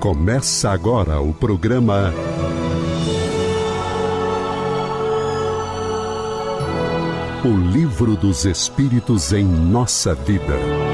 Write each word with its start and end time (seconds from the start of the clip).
Começa 0.00 0.70
agora 0.70 1.20
o 1.20 1.32
programa 1.32 2.12
O 7.44 7.48
Livro 7.72 8.16
dos 8.16 8.44
Espíritos 8.44 9.32
em 9.32 9.44
Nossa 9.44 10.14
Vida. 10.14 10.85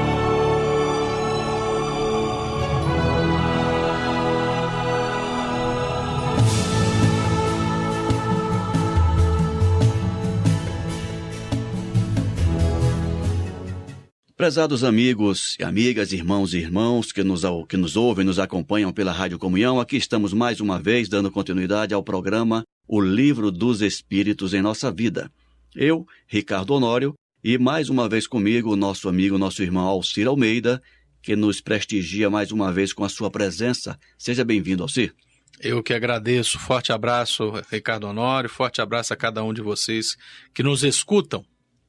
Prezados 14.43 14.83
amigos 14.83 15.55
e 15.57 15.63
amigas, 15.63 16.11
irmãos 16.11 16.53
e 16.53 16.57
irmãos 16.57 17.13
que 17.13 17.23
nos, 17.23 17.43
que 17.69 17.77
nos 17.77 17.95
ouvem, 17.95 18.25
nos 18.25 18.39
acompanham 18.39 18.91
pela 18.91 19.13
Rádio 19.13 19.39
Comunhão, 19.39 19.79
aqui 19.79 19.95
estamos 19.95 20.33
mais 20.33 20.59
uma 20.59 20.77
vez 20.77 21.07
dando 21.07 21.31
continuidade 21.31 21.93
ao 21.93 22.03
programa 22.03 22.65
O 22.85 22.99
Livro 22.99 23.49
dos 23.49 23.81
Espíritos 23.81 24.53
em 24.53 24.61
Nossa 24.61 24.91
Vida. 24.91 25.31
Eu, 25.73 26.05
Ricardo 26.27 26.73
Honório, 26.73 27.13
e 27.41 27.57
mais 27.57 27.87
uma 27.87 28.09
vez 28.09 28.27
comigo 28.27 28.73
o 28.73 28.75
nosso 28.75 29.07
amigo, 29.07 29.37
nosso 29.37 29.63
irmão 29.63 29.87
Alcir 29.87 30.27
Almeida, 30.27 30.83
que 31.21 31.37
nos 31.37 31.61
prestigia 31.61 32.29
mais 32.29 32.51
uma 32.51 32.69
vez 32.69 32.91
com 32.91 33.05
a 33.05 33.09
sua 33.09 33.31
presença. 33.31 33.97
Seja 34.17 34.43
bem-vindo, 34.43 34.83
Alcir. 34.83 35.15
Eu 35.57 35.81
que 35.81 35.93
agradeço. 35.93 36.59
Forte 36.59 36.91
abraço, 36.91 37.53
Ricardo 37.71 38.07
Honório. 38.07 38.49
Forte 38.49 38.81
abraço 38.81 39.13
a 39.13 39.15
cada 39.15 39.41
um 39.41 39.53
de 39.53 39.61
vocês 39.61 40.17
que 40.53 40.61
nos 40.61 40.83
escutam. 40.83 41.45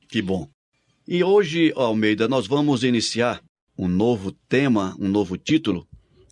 Que 0.09 0.23
bom. 0.23 0.54
E 1.07 1.23
hoje, 1.23 1.71
Almeida, 1.77 2.27
nós 2.27 2.47
vamos 2.47 2.83
iniciar 2.83 3.43
um 3.77 3.87
novo 3.87 4.33
tema, 4.49 4.97
um 4.99 5.07
novo 5.07 5.37
título, 5.37 5.87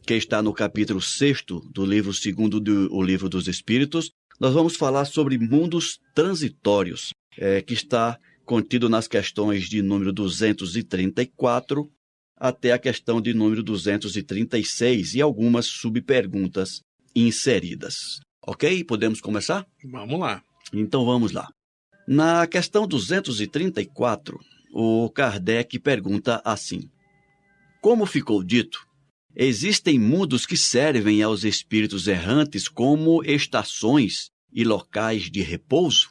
que 0.06 0.14
está 0.14 0.40
no 0.40 0.50
capítulo 0.50 0.98
6 0.98 1.44
do 1.70 1.84
livro 1.84 2.14
segundo 2.14 2.58
do 2.58 2.88
o 2.90 3.02
Livro 3.02 3.28
dos 3.28 3.48
Espíritos. 3.48 4.10
Nós 4.40 4.54
vamos 4.54 4.74
falar 4.74 5.04
sobre 5.04 5.36
mundos 5.36 5.98
transitórios, 6.14 7.12
é, 7.36 7.60
que 7.60 7.74
está 7.74 8.18
contido 8.46 8.88
nas 8.88 9.06
questões 9.06 9.68
de 9.68 9.82
número 9.82 10.10
234 10.10 11.86
até 12.34 12.72
a 12.72 12.78
questão 12.78 13.20
de 13.20 13.34
número 13.34 13.62
236 13.62 15.16
e 15.16 15.20
algumas 15.20 15.66
subperguntas 15.66 16.80
inseridas. 17.14 18.20
Ok? 18.40 18.82
Podemos 18.84 19.20
começar? 19.20 19.66
Vamos 19.84 20.18
lá. 20.18 20.42
Então 20.72 21.04
vamos 21.04 21.30
lá. 21.30 21.46
Na 22.08 22.46
questão 22.46 22.88
234, 22.88 24.40
o 24.72 25.10
Kardec 25.10 25.78
pergunta 25.78 26.40
assim: 26.44 26.90
Como 27.80 28.06
ficou 28.06 28.42
dito, 28.42 28.86
existem 29.36 29.98
mundos 29.98 30.46
que 30.46 30.56
servem 30.56 31.22
aos 31.22 31.44
espíritos 31.44 32.08
errantes 32.08 32.66
como 32.68 33.22
estações 33.22 34.30
e 34.50 34.64
locais 34.64 35.30
de 35.30 35.42
repouso? 35.42 36.08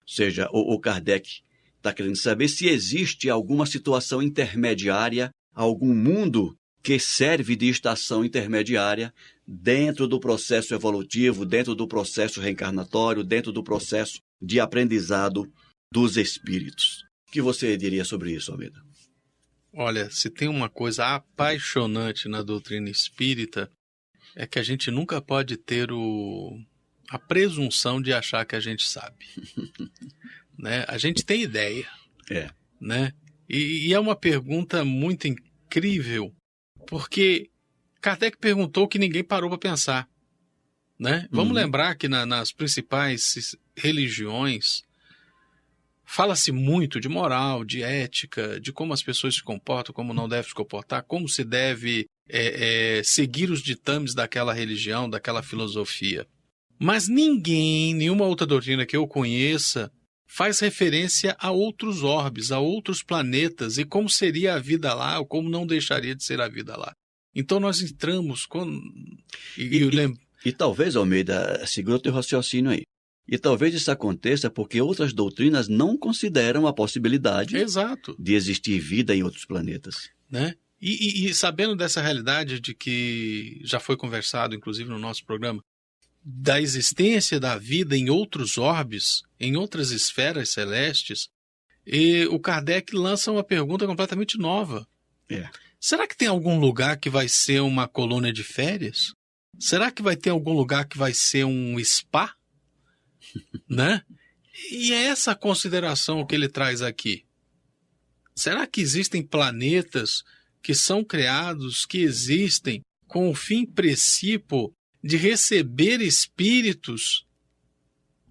Ou 0.00 0.08
seja, 0.08 0.48
o, 0.52 0.74
o 0.74 0.80
Kardec 0.80 1.42
está 1.76 1.92
querendo 1.92 2.16
saber 2.16 2.48
se 2.48 2.66
existe 2.66 3.30
alguma 3.30 3.64
situação 3.64 4.20
intermediária, 4.20 5.30
algum 5.54 5.94
mundo 5.94 6.56
que 6.82 6.98
serve 6.98 7.54
de 7.54 7.68
estação 7.68 8.24
intermediária 8.24 9.14
dentro 9.46 10.08
do 10.08 10.18
processo 10.18 10.74
evolutivo, 10.74 11.46
dentro 11.46 11.76
do 11.76 11.86
processo 11.86 12.40
reencarnatório, 12.40 13.22
dentro 13.22 13.52
do 13.52 13.62
processo 13.62 14.18
de 14.40 14.58
aprendizado 14.58 15.48
dos 15.92 16.16
espíritos 16.16 17.04
que 17.32 17.40
você 17.40 17.76
diria 17.78 18.04
sobre 18.04 18.32
isso, 18.32 18.52
Almeida? 18.52 18.78
Olha, 19.72 20.10
se 20.10 20.28
tem 20.28 20.48
uma 20.48 20.68
coisa 20.68 21.14
apaixonante 21.14 22.28
na 22.28 22.42
doutrina 22.42 22.90
espírita, 22.90 23.70
é 24.36 24.46
que 24.46 24.58
a 24.58 24.62
gente 24.62 24.90
nunca 24.90 25.20
pode 25.20 25.56
ter 25.56 25.90
o, 25.90 26.60
a 27.08 27.18
presunção 27.18 28.02
de 28.02 28.12
achar 28.12 28.44
que 28.44 28.54
a 28.54 28.60
gente 28.60 28.86
sabe. 28.86 29.26
né? 30.58 30.84
A 30.86 30.98
gente 30.98 31.24
tem 31.24 31.40
ideia. 31.42 31.88
É. 32.30 32.50
Né? 32.78 33.12
E, 33.48 33.88
e 33.88 33.94
é 33.94 33.98
uma 33.98 34.14
pergunta 34.14 34.84
muito 34.84 35.26
incrível, 35.26 36.34
porque 36.86 37.50
Kardec 38.02 38.36
perguntou 38.36 38.86
que 38.86 38.98
ninguém 38.98 39.24
parou 39.24 39.48
para 39.48 39.58
pensar. 39.58 40.08
Né? 40.98 41.26
Vamos 41.30 41.56
uhum. 41.56 41.62
lembrar 41.62 41.94
que 41.94 42.08
na, 42.08 42.26
nas 42.26 42.52
principais 42.52 43.56
religiões, 43.74 44.82
Fala-se 46.04 46.52
muito 46.52 47.00
de 47.00 47.08
moral, 47.08 47.64
de 47.64 47.82
ética, 47.82 48.60
de 48.60 48.72
como 48.72 48.92
as 48.92 49.02
pessoas 49.02 49.36
se 49.36 49.42
comportam, 49.42 49.94
como 49.94 50.12
não 50.12 50.28
devem 50.28 50.48
se 50.48 50.54
comportar, 50.54 51.02
como 51.04 51.28
se 51.28 51.44
deve 51.44 52.06
é, 52.28 52.98
é, 52.98 53.02
seguir 53.02 53.50
os 53.50 53.62
ditames 53.62 54.14
daquela 54.14 54.52
religião, 54.52 55.08
daquela 55.08 55.42
filosofia. 55.42 56.26
Mas 56.78 57.08
ninguém, 57.08 57.94
nenhuma 57.94 58.26
outra 58.26 58.46
doutrina 58.46 58.84
que 58.84 58.96
eu 58.96 59.06
conheça, 59.06 59.90
faz 60.26 60.60
referência 60.60 61.36
a 61.38 61.50
outros 61.50 62.02
orbes, 62.02 62.50
a 62.50 62.58
outros 62.58 63.02
planetas 63.02 63.78
e 63.78 63.84
como 63.84 64.08
seria 64.08 64.54
a 64.54 64.58
vida 64.58 64.92
lá 64.94 65.18
ou 65.18 65.26
como 65.26 65.48
não 65.48 65.66
deixaria 65.66 66.14
de 66.14 66.24
ser 66.24 66.40
a 66.40 66.48
vida 66.48 66.76
lá. 66.76 66.92
Então 67.34 67.60
nós 67.60 67.80
entramos 67.80 68.46
com. 68.46 68.66
E, 69.56 69.62
e, 69.62 69.84
e, 69.84 70.14
e 70.46 70.52
talvez, 70.52 70.96
Almeida, 70.96 71.64
segura 71.66 71.96
o 71.96 72.00
teu 72.00 72.12
raciocínio 72.12 72.70
aí. 72.70 72.82
E 73.26 73.38
talvez 73.38 73.74
isso 73.74 73.90
aconteça 73.90 74.50
porque 74.50 74.80
outras 74.80 75.12
doutrinas 75.12 75.68
não 75.68 75.96
consideram 75.96 76.66
a 76.66 76.72
possibilidade 76.72 77.56
Exato. 77.56 78.16
de 78.18 78.34
existir 78.34 78.80
vida 78.80 79.14
em 79.14 79.22
outros 79.22 79.44
planetas. 79.44 80.10
Né? 80.30 80.54
E, 80.80 81.26
e, 81.26 81.28
e, 81.28 81.34
sabendo 81.34 81.76
dessa 81.76 82.02
realidade 82.02 82.58
de 82.58 82.74
que 82.74 83.60
já 83.62 83.78
foi 83.78 83.96
conversado, 83.96 84.54
inclusive 84.54 84.90
no 84.90 84.98
nosso 84.98 85.24
programa, 85.24 85.62
da 86.24 86.60
existência 86.60 87.38
da 87.38 87.56
vida 87.56 87.96
em 87.96 88.10
outros 88.10 88.58
orbes, 88.58 89.22
em 89.38 89.56
outras 89.56 89.92
esferas 89.92 90.50
celestes, 90.50 91.28
e 91.86 92.26
o 92.26 92.38
Kardec 92.38 92.94
lança 92.94 93.30
uma 93.30 93.44
pergunta 93.44 93.86
completamente 93.86 94.38
nova. 94.38 94.86
É. 95.28 95.48
Será 95.80 96.06
que 96.06 96.16
tem 96.16 96.28
algum 96.28 96.58
lugar 96.58 96.96
que 96.96 97.10
vai 97.10 97.28
ser 97.28 97.60
uma 97.60 97.88
colônia 97.88 98.32
de 98.32 98.44
férias? 98.44 99.14
Será 99.58 99.90
que 99.90 100.02
vai 100.02 100.16
ter 100.16 100.30
algum 100.30 100.52
lugar 100.52 100.86
que 100.86 100.96
vai 100.96 101.12
ser 101.12 101.44
um 101.44 101.76
spa? 101.84 102.34
Né? 103.68 104.02
E 104.70 104.92
é 104.92 105.04
essa 105.04 105.34
consideração 105.34 106.26
que 106.26 106.34
ele 106.34 106.48
traz 106.48 106.82
aqui. 106.82 107.24
Será 108.34 108.66
que 108.66 108.80
existem 108.80 109.22
planetas 109.22 110.22
que 110.62 110.74
são 110.74 111.04
criados, 111.04 111.84
que 111.84 111.98
existem 111.98 112.82
com 113.06 113.28
o 113.28 113.34
fim 113.34 113.66
princípio 113.66 114.72
de 115.02 115.16
receber 115.16 116.00
espíritos 116.00 117.26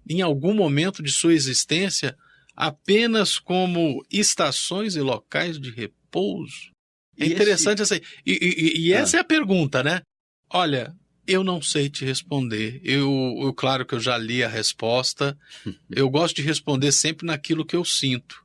em 0.08 0.20
algum 0.20 0.54
momento 0.54 1.02
de 1.02 1.12
sua 1.12 1.34
existência 1.34 2.16
apenas 2.56 3.38
como 3.38 4.04
estações 4.10 4.96
e 4.96 5.00
locais 5.00 5.60
de 5.60 5.70
repouso? 5.70 6.72
É 7.18 7.26
interessante 7.26 7.82
esse... 7.82 7.94
essa. 7.94 8.04
E, 8.26 8.32
e, 8.32 8.80
e 8.86 8.92
essa 8.92 9.16
ah. 9.16 9.18
é 9.18 9.20
a 9.20 9.24
pergunta, 9.24 9.82
né? 9.82 10.02
Olha, 10.48 10.94
eu 11.26 11.44
não 11.44 11.62
sei 11.62 11.88
te 11.88 12.04
responder. 12.04 12.80
Eu, 12.84 13.38
eu, 13.40 13.54
claro 13.54 13.86
que 13.86 13.94
eu 13.94 14.00
já 14.00 14.16
li 14.18 14.42
a 14.42 14.48
resposta. 14.48 15.38
eu 15.90 16.08
gosto 16.10 16.36
de 16.36 16.42
responder 16.42 16.92
sempre 16.92 17.26
naquilo 17.26 17.64
que 17.64 17.76
eu 17.76 17.84
sinto, 17.84 18.44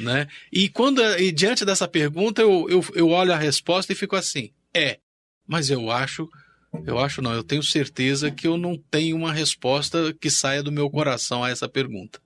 né? 0.00 0.28
E 0.52 0.68
quando 0.68 1.02
e 1.18 1.30
diante 1.30 1.64
dessa 1.64 1.86
pergunta 1.86 2.42
eu, 2.42 2.66
eu, 2.68 2.84
eu 2.94 3.08
olho 3.08 3.32
a 3.32 3.38
resposta 3.38 3.92
e 3.92 3.96
fico 3.96 4.16
assim: 4.16 4.50
é, 4.74 4.98
mas 5.46 5.70
eu 5.70 5.90
acho, 5.90 6.28
eu 6.86 6.98
acho 6.98 7.22
não, 7.22 7.32
eu 7.32 7.44
tenho 7.44 7.62
certeza 7.62 8.30
que 8.30 8.46
eu 8.46 8.56
não 8.56 8.76
tenho 8.76 9.16
uma 9.16 9.32
resposta 9.32 10.12
que 10.20 10.30
saia 10.30 10.62
do 10.62 10.72
meu 10.72 10.90
coração 10.90 11.44
a 11.44 11.50
essa 11.50 11.68
pergunta. 11.68 12.20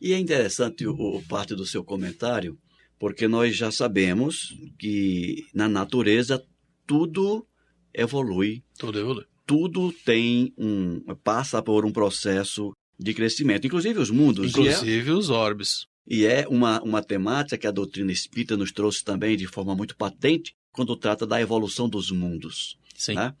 E 0.00 0.12
é 0.12 0.18
interessante 0.18 0.86
o, 0.86 1.22
parte 1.28 1.54
do 1.54 1.64
seu 1.64 1.82
comentário, 1.82 2.58
porque 2.98 3.26
nós 3.26 3.56
já 3.56 3.70
sabemos 3.70 4.54
que 4.78 5.46
na 5.54 5.68
natureza 5.68 6.44
tudo 6.86 7.46
evolui. 7.94 8.62
Tudo 8.78 8.98
evolui. 8.98 9.24
Tudo 9.46 9.92
tem 9.92 10.52
um. 10.56 11.00
passa 11.22 11.62
por 11.62 11.84
um 11.84 11.92
processo 11.92 12.72
de 12.98 13.12
crescimento, 13.14 13.66
inclusive 13.66 13.98
os 13.98 14.10
mundos. 14.10 14.50
Inclusive 14.50 15.10
é, 15.10 15.12
os 15.12 15.30
orbes. 15.30 15.86
E 16.06 16.26
é 16.26 16.46
uma, 16.48 16.82
uma 16.82 17.02
temática 17.02 17.56
que 17.56 17.66
a 17.66 17.70
doutrina 17.70 18.12
espírita 18.12 18.56
nos 18.56 18.72
trouxe 18.72 19.02
também 19.02 19.36
de 19.36 19.46
forma 19.46 19.74
muito 19.74 19.96
patente 19.96 20.52
quando 20.72 20.96
trata 20.96 21.26
da 21.26 21.40
evolução 21.40 21.88
dos 21.88 22.10
mundos. 22.10 22.76
Sim. 22.96 23.14
Né? 23.14 23.34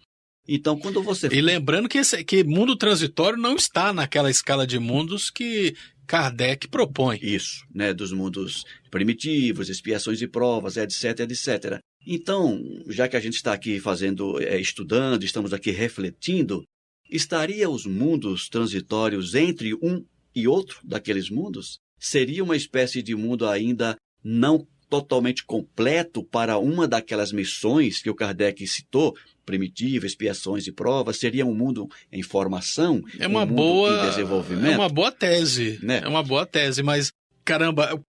Então, 0.46 0.78
quando 0.78 1.02
você. 1.02 1.28
E 1.28 1.40
lembrando 1.40 1.88
que, 1.88 1.98
esse, 1.98 2.22
que 2.22 2.44
mundo 2.44 2.76
transitório 2.76 3.38
não 3.38 3.56
está 3.56 3.92
naquela 3.92 4.30
escala 4.30 4.66
de 4.66 4.78
mundos 4.78 5.30
que 5.30 5.74
Kardec 6.06 6.68
propõe. 6.68 7.18
Isso, 7.22 7.64
né? 7.74 7.94
Dos 7.94 8.12
mundos 8.12 8.64
primitivos, 8.90 9.68
expiações 9.70 10.20
e 10.20 10.28
provas, 10.28 10.76
etc, 10.76 11.20
etc. 11.20 11.78
Então, 12.06 12.62
já 12.88 13.08
que 13.08 13.16
a 13.16 13.20
gente 13.20 13.34
está 13.34 13.52
aqui 13.52 13.80
fazendo, 13.80 14.40
é, 14.42 14.60
estudando, 14.60 15.24
estamos 15.24 15.52
aqui 15.52 15.70
refletindo, 15.70 16.64
estaria 17.10 17.68
os 17.68 17.86
mundos 17.86 18.48
transitórios 18.48 19.34
entre 19.34 19.74
um 19.74 20.04
e 20.34 20.46
outro 20.48 20.80
daqueles 20.84 21.30
mundos? 21.30 21.78
Seria 21.98 22.44
uma 22.44 22.56
espécie 22.56 23.02
de 23.02 23.14
mundo 23.14 23.46
ainda 23.46 23.96
não 24.22 24.66
totalmente 24.88 25.44
completo 25.44 26.22
para 26.22 26.58
uma 26.58 26.86
daquelas 26.86 27.32
missões 27.32 28.00
que 28.02 28.10
o 28.10 28.14
Kardec 28.14 28.66
citou, 28.66 29.16
primitiva, 29.44 30.06
expiações 30.06 30.66
e 30.66 30.72
provas, 30.72 31.18
seria 31.18 31.44
um 31.44 31.54
mundo 31.54 31.88
em 32.12 32.22
formação, 32.22 33.02
É 33.18 33.26
uma 33.26 33.42
um 33.42 33.46
mundo 33.46 33.56
boa 33.56 34.06
em 34.06 34.08
desenvolvimento. 34.10 34.72
É 34.72 34.76
uma 34.76 34.88
boa 34.88 35.12
tese, 35.12 35.78
Né? 35.82 36.00
É 36.02 36.08
uma 36.08 36.22
boa 36.22 36.46
tese, 36.46 36.82
mas 36.82 37.12
caramba, 37.44 38.00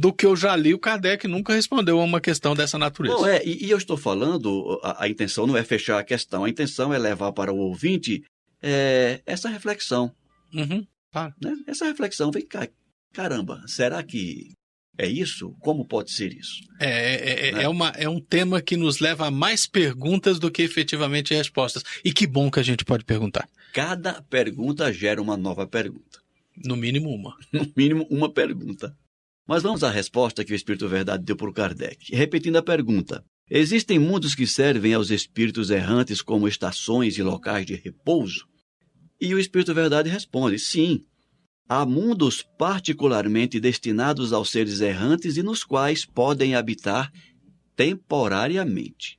do 0.00 0.12
que 0.12 0.24
eu 0.24 0.36
já 0.36 0.54
li, 0.54 0.72
o 0.72 0.78
Kardec 0.78 1.26
nunca 1.26 1.52
respondeu 1.52 2.00
a 2.00 2.04
uma 2.04 2.20
questão 2.20 2.54
dessa 2.54 2.78
natureza. 2.78 3.16
Bom, 3.16 3.26
é, 3.26 3.44
e, 3.44 3.66
e 3.66 3.70
eu 3.70 3.78
estou 3.78 3.96
falando, 3.96 4.78
a, 4.82 5.04
a 5.04 5.08
intenção 5.08 5.46
não 5.46 5.56
é 5.56 5.64
fechar 5.64 5.98
a 5.98 6.04
questão, 6.04 6.44
a 6.44 6.48
intenção 6.48 6.94
é 6.94 6.98
levar 6.98 7.32
para 7.32 7.52
o 7.52 7.56
ouvinte 7.58 8.22
é, 8.62 9.20
essa 9.26 9.48
reflexão, 9.48 10.12
Uhum. 10.54 10.86
né? 11.40 11.56
Essa 11.66 11.86
reflexão, 11.86 12.30
vem 12.30 12.46
cá, 12.46 12.68
caramba, 13.12 13.62
será 13.66 14.02
que 14.02 14.52
é 14.98 15.08
isso? 15.08 15.56
Como 15.60 15.84
pode 15.86 16.12
ser 16.12 16.32
isso? 16.32 16.60
É, 16.78 16.88
é, 17.14 17.48
é, 17.48 17.52
Né? 17.52 17.62
é 17.64 17.68
uma, 17.68 17.88
é 17.96 18.08
um 18.08 18.20
tema 18.20 18.60
que 18.60 18.76
nos 18.76 19.00
leva 19.00 19.26
a 19.26 19.30
mais 19.30 19.66
perguntas 19.66 20.38
do 20.38 20.50
que 20.50 20.62
efetivamente 20.62 21.34
respostas. 21.34 21.82
E 22.04 22.12
que 22.12 22.26
bom 22.26 22.50
que 22.50 22.60
a 22.60 22.62
gente 22.62 22.84
pode 22.84 23.04
perguntar. 23.04 23.48
Cada 23.72 24.20
pergunta 24.22 24.92
gera 24.92 25.20
uma 25.22 25.36
nova 25.36 25.66
pergunta. 25.66 26.20
No 26.62 26.76
mínimo 26.76 27.08
uma. 27.08 27.34
No 27.52 27.66
mínimo, 27.74 28.06
uma 28.10 28.30
pergunta. 28.30 28.94
Mas 29.46 29.62
vamos 29.62 29.82
à 29.82 29.90
resposta 29.90 30.44
que 30.44 30.52
o 30.52 30.56
Espírito 30.56 30.88
Verdade 30.88 31.24
deu 31.24 31.36
para 31.36 31.50
o 31.50 31.52
Kardec. 31.52 32.14
Repetindo 32.14 32.56
a 32.56 32.62
pergunta: 32.62 33.24
Existem 33.50 33.98
mundos 33.98 34.34
que 34.34 34.46
servem 34.46 34.94
aos 34.94 35.10
espíritos 35.10 35.70
errantes 35.70 36.22
como 36.22 36.48
estações 36.48 37.18
e 37.18 37.22
locais 37.22 37.66
de 37.66 37.74
repouso? 37.74 38.46
E 39.20 39.34
o 39.34 39.38
Espírito 39.38 39.74
Verdade 39.74 40.08
responde: 40.08 40.58
sim. 40.58 41.04
Há 41.68 41.86
mundos 41.86 42.44
particularmente 42.58 43.58
destinados 43.58 44.32
aos 44.32 44.50
seres 44.50 44.80
errantes 44.80 45.36
e 45.36 45.42
nos 45.42 45.64
quais 45.64 46.04
podem 46.04 46.54
habitar 46.54 47.10
temporariamente. 47.74 49.18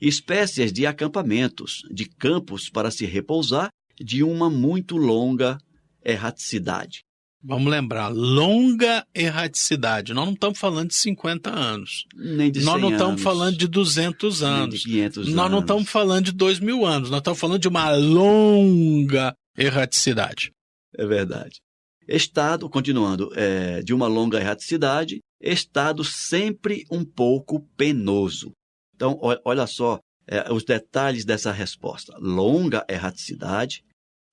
Espécies 0.00 0.72
de 0.72 0.84
acampamentos, 0.84 1.82
de 1.90 2.04
campos 2.06 2.68
para 2.68 2.90
se 2.90 3.06
repousar 3.06 3.70
de 3.98 4.22
uma 4.22 4.50
muito 4.50 4.96
longa 4.96 5.58
erraticidade. 6.04 7.05
Vamos 7.48 7.70
lembrar, 7.70 8.08
longa 8.08 9.06
erraticidade. 9.14 10.12
Nós 10.12 10.26
não 10.26 10.34
estamos 10.34 10.58
falando 10.58 10.88
de 10.88 10.96
50 10.96 11.48
anos. 11.48 12.04
Nem 12.12 12.50
de 12.50 12.60
Nós 12.64 12.74
100 12.74 12.82
não 12.82 12.90
estamos 12.90 13.12
anos, 13.12 13.22
falando 13.22 13.56
de 13.56 13.68
200 13.68 14.40
nem 14.40 14.50
anos. 14.50 14.80
de 14.80 14.84
500 14.84 15.28
Nós 15.32 15.50
não 15.50 15.60
estamos 15.60 15.88
falando 15.88 16.24
de 16.24 16.32
2 16.32 16.58
mil 16.58 16.84
anos. 16.84 17.08
Nós 17.08 17.20
estamos 17.20 17.38
falando 17.38 17.60
de 17.60 17.68
uma 17.68 17.94
longa 17.94 19.32
erraticidade. 19.56 20.50
É 20.98 21.06
verdade. 21.06 21.60
Estado, 22.08 22.68
continuando, 22.68 23.30
é, 23.36 23.80
de 23.80 23.94
uma 23.94 24.08
longa 24.08 24.40
erraticidade, 24.40 25.20
estado 25.40 26.02
sempre 26.02 26.84
um 26.90 27.04
pouco 27.04 27.60
penoso. 27.76 28.50
Então, 28.96 29.20
olha 29.44 29.68
só 29.68 30.00
é, 30.26 30.52
os 30.52 30.64
detalhes 30.64 31.24
dessa 31.24 31.52
resposta. 31.52 32.12
Longa 32.18 32.84
erraticidade 32.88 33.84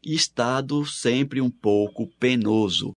e 0.03 0.15
estado 0.15 0.83
sempre 0.83 1.41
um 1.41 1.51
pouco 1.51 2.07
penoso. 2.19 2.91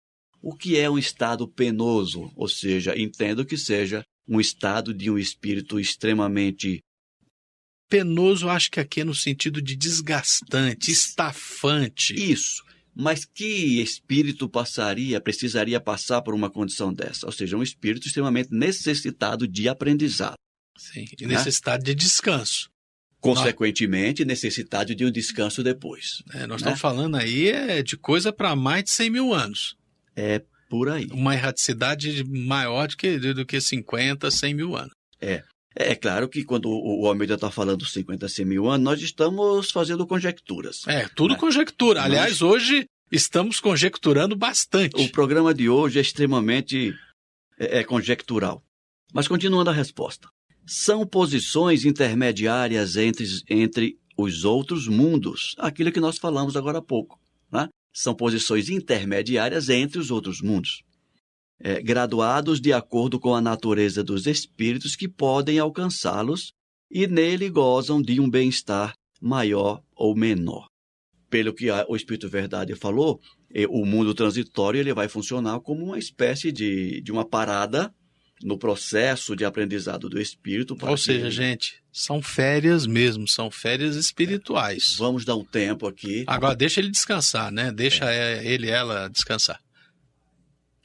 O 0.44 0.54
que 0.54 0.78
é 0.78 0.90
um 0.90 0.98
estado 0.98 1.48
penoso? 1.48 2.30
Ou 2.36 2.50
seja, 2.50 3.00
entendo 3.00 3.46
que 3.46 3.58
seja 3.58 4.04
um 4.28 4.42
estado 4.42 4.94
de 4.94 5.10
um 5.10 5.18
espírito 5.18 5.80
extremamente 5.80 6.82
Penoso, 7.90 8.50
acho 8.50 8.72
que 8.72 8.80
aqui 8.80 9.02
é 9.02 9.04
no 9.04 9.14
sentido 9.14 9.62
de 9.62 9.76
desgastante, 9.76 10.90
estafante. 10.92 12.14
Isso. 12.16 12.64
Mas 12.96 13.24
que 13.24 13.80
espírito 13.82 14.50
passaria, 14.50 15.22
precisaria 15.22 15.80
passar 15.80 16.22
por 16.24 16.34
uma 16.34 16.50
condição 16.50 16.92
dessa? 16.94 17.26
Ou 17.26 17.32
seja, 17.32 17.56
um 17.56 17.62
espírito 17.62 18.08
extremamente 18.08 18.50
necessitado 18.52 19.48
de 19.48 19.70
aprendizado. 19.70 20.36
Sim, 20.78 21.06
e 21.20 21.26
Né? 21.28 21.36
necessidade 21.36 21.84
de 21.84 21.94
descanso. 21.94 22.70
Consequentemente, 23.20 24.26
necessitado 24.26 24.94
de 24.96 25.06
um 25.06 25.12
descanso 25.12 25.64
depois. 25.64 26.24
É, 26.34 26.40
nós 26.48 26.50
Né? 26.50 26.56
estamos 26.72 26.82
falando 26.82 27.16
aí 27.16 27.48
é 27.50 27.84
de 27.84 27.96
coisa 27.96 28.34
para 28.34 28.56
mais 28.56 28.86
de 28.86 28.90
100 28.92 29.10
mil 29.12 29.34
anos. 29.34 29.76
É 30.16 30.42
por 30.70 30.90
aí. 30.90 31.08
Uma 31.12 31.34
erraticidade 31.36 32.24
maior 32.24 32.88
do 32.88 32.98
que, 32.98 33.18
do 33.18 33.46
que 33.46 33.60
50, 33.62 34.30
100 34.32 34.54
mil 34.54 34.76
anos. 34.76 34.92
É 35.76 35.96
claro 35.96 36.30
que 36.30 36.44
quando 36.44 36.70
o 36.70 37.08
Almeida 37.08 37.34
está 37.34 37.50
falando 37.50 37.84
50, 37.86 38.28
100 38.30 38.46
mil 38.46 38.70
anos, 38.70 38.84
nós 38.84 39.02
estamos 39.02 39.72
fazendo 39.72 40.06
conjecturas. 40.06 40.82
É, 40.88 41.08
tudo 41.16 41.34
É. 41.34 41.38
conjectura. 41.38 42.00
Nós- 42.02 42.06
Aliás, 42.10 42.42
hoje 42.44 42.86
estamos 43.12 43.60
conjecturando 43.60 44.36
bastante. 44.36 45.02
O 45.02 45.12
programa 45.12 45.52
de 45.54 45.68
hoje 45.70 45.98
é 45.98 46.02
extremamente 46.02 46.94
é, 47.60 47.80
é 47.80 47.84
conjectural. 47.84 48.64
Mas 49.14 49.28
continuando 49.28 49.70
a 49.70 49.74
resposta. 49.74 50.28
São 50.66 51.06
posições 51.08 51.86
intermediárias 51.86 52.96
entre, 52.96 53.26
entre 53.50 53.98
os 54.18 54.44
outros 54.46 54.88
mundos, 54.88 55.56
aquilo 55.58 55.92
que 55.92 56.00
nós 56.00 56.18
falamos 56.20 56.56
agora 56.56 56.78
há 56.78 56.82
pouco. 56.82 57.20
São 57.94 58.16
posições 58.16 58.70
intermediárias 58.70 59.70
entre 59.70 60.00
os 60.00 60.10
outros 60.10 60.42
mundos, 60.42 60.82
é, 61.60 61.82
graduados 61.82 62.60
de 62.60 62.74
acordo 62.74 63.20
com 63.20 63.36
a 63.36 63.42
natureza 63.42 64.04
dos 64.04 64.26
espíritos 64.26 64.96
que 64.96 65.08
podem 65.08 65.60
alcançá-los 65.60 66.52
e 66.92 67.08
nele 67.08 67.50
gozam 67.50 68.02
de 68.02 68.20
um 68.20 68.30
bem-estar 68.30 68.96
maior 69.22 69.82
ou 69.96 70.16
menor. 70.16 70.68
Pelo 71.30 71.54
que 71.54 71.72
o 71.72 71.96
Espírito 71.96 72.30
Verdade 72.30 72.76
falou, 72.76 73.20
eh, 73.52 73.66
o 73.68 73.86
mundo 73.86 74.14
transitório 74.14 74.80
ele 74.80 74.94
vai 74.94 75.08
funcionar 75.08 75.60
como 75.62 75.86
uma 75.86 75.98
espécie 75.98 76.52
de, 76.52 77.02
de 77.02 77.12
uma 77.12 77.26
parada 77.26 77.92
no 78.44 78.58
processo 78.58 79.36
de 79.36 79.46
aprendizado 79.46 80.10
do 80.10 80.20
espírito. 80.22 80.76
para 80.76 80.90
Ou 80.90 80.96
que- 80.96 81.02
seja, 81.02 81.32
gente, 81.32 81.82
são 81.92 82.22
férias 82.22 82.86
mesmo, 82.86 83.28
são 83.28 83.50
férias 83.50 83.96
espirituais. 83.96 84.96
Vamos 84.98 85.24
dar 85.26 85.36
um 85.36 85.46
tempo 85.46 85.88
aqui, 85.88 86.24
Agora, 86.28 86.56
deixa 86.56 86.80
ele 86.82 86.90
descansar, 86.92 87.52
né? 87.52 87.72
Deixa 87.72 88.12
é, 88.12 88.46
ele 88.46 88.68
e 88.68 88.72
ela 88.72 89.08
descansar. 89.10 89.60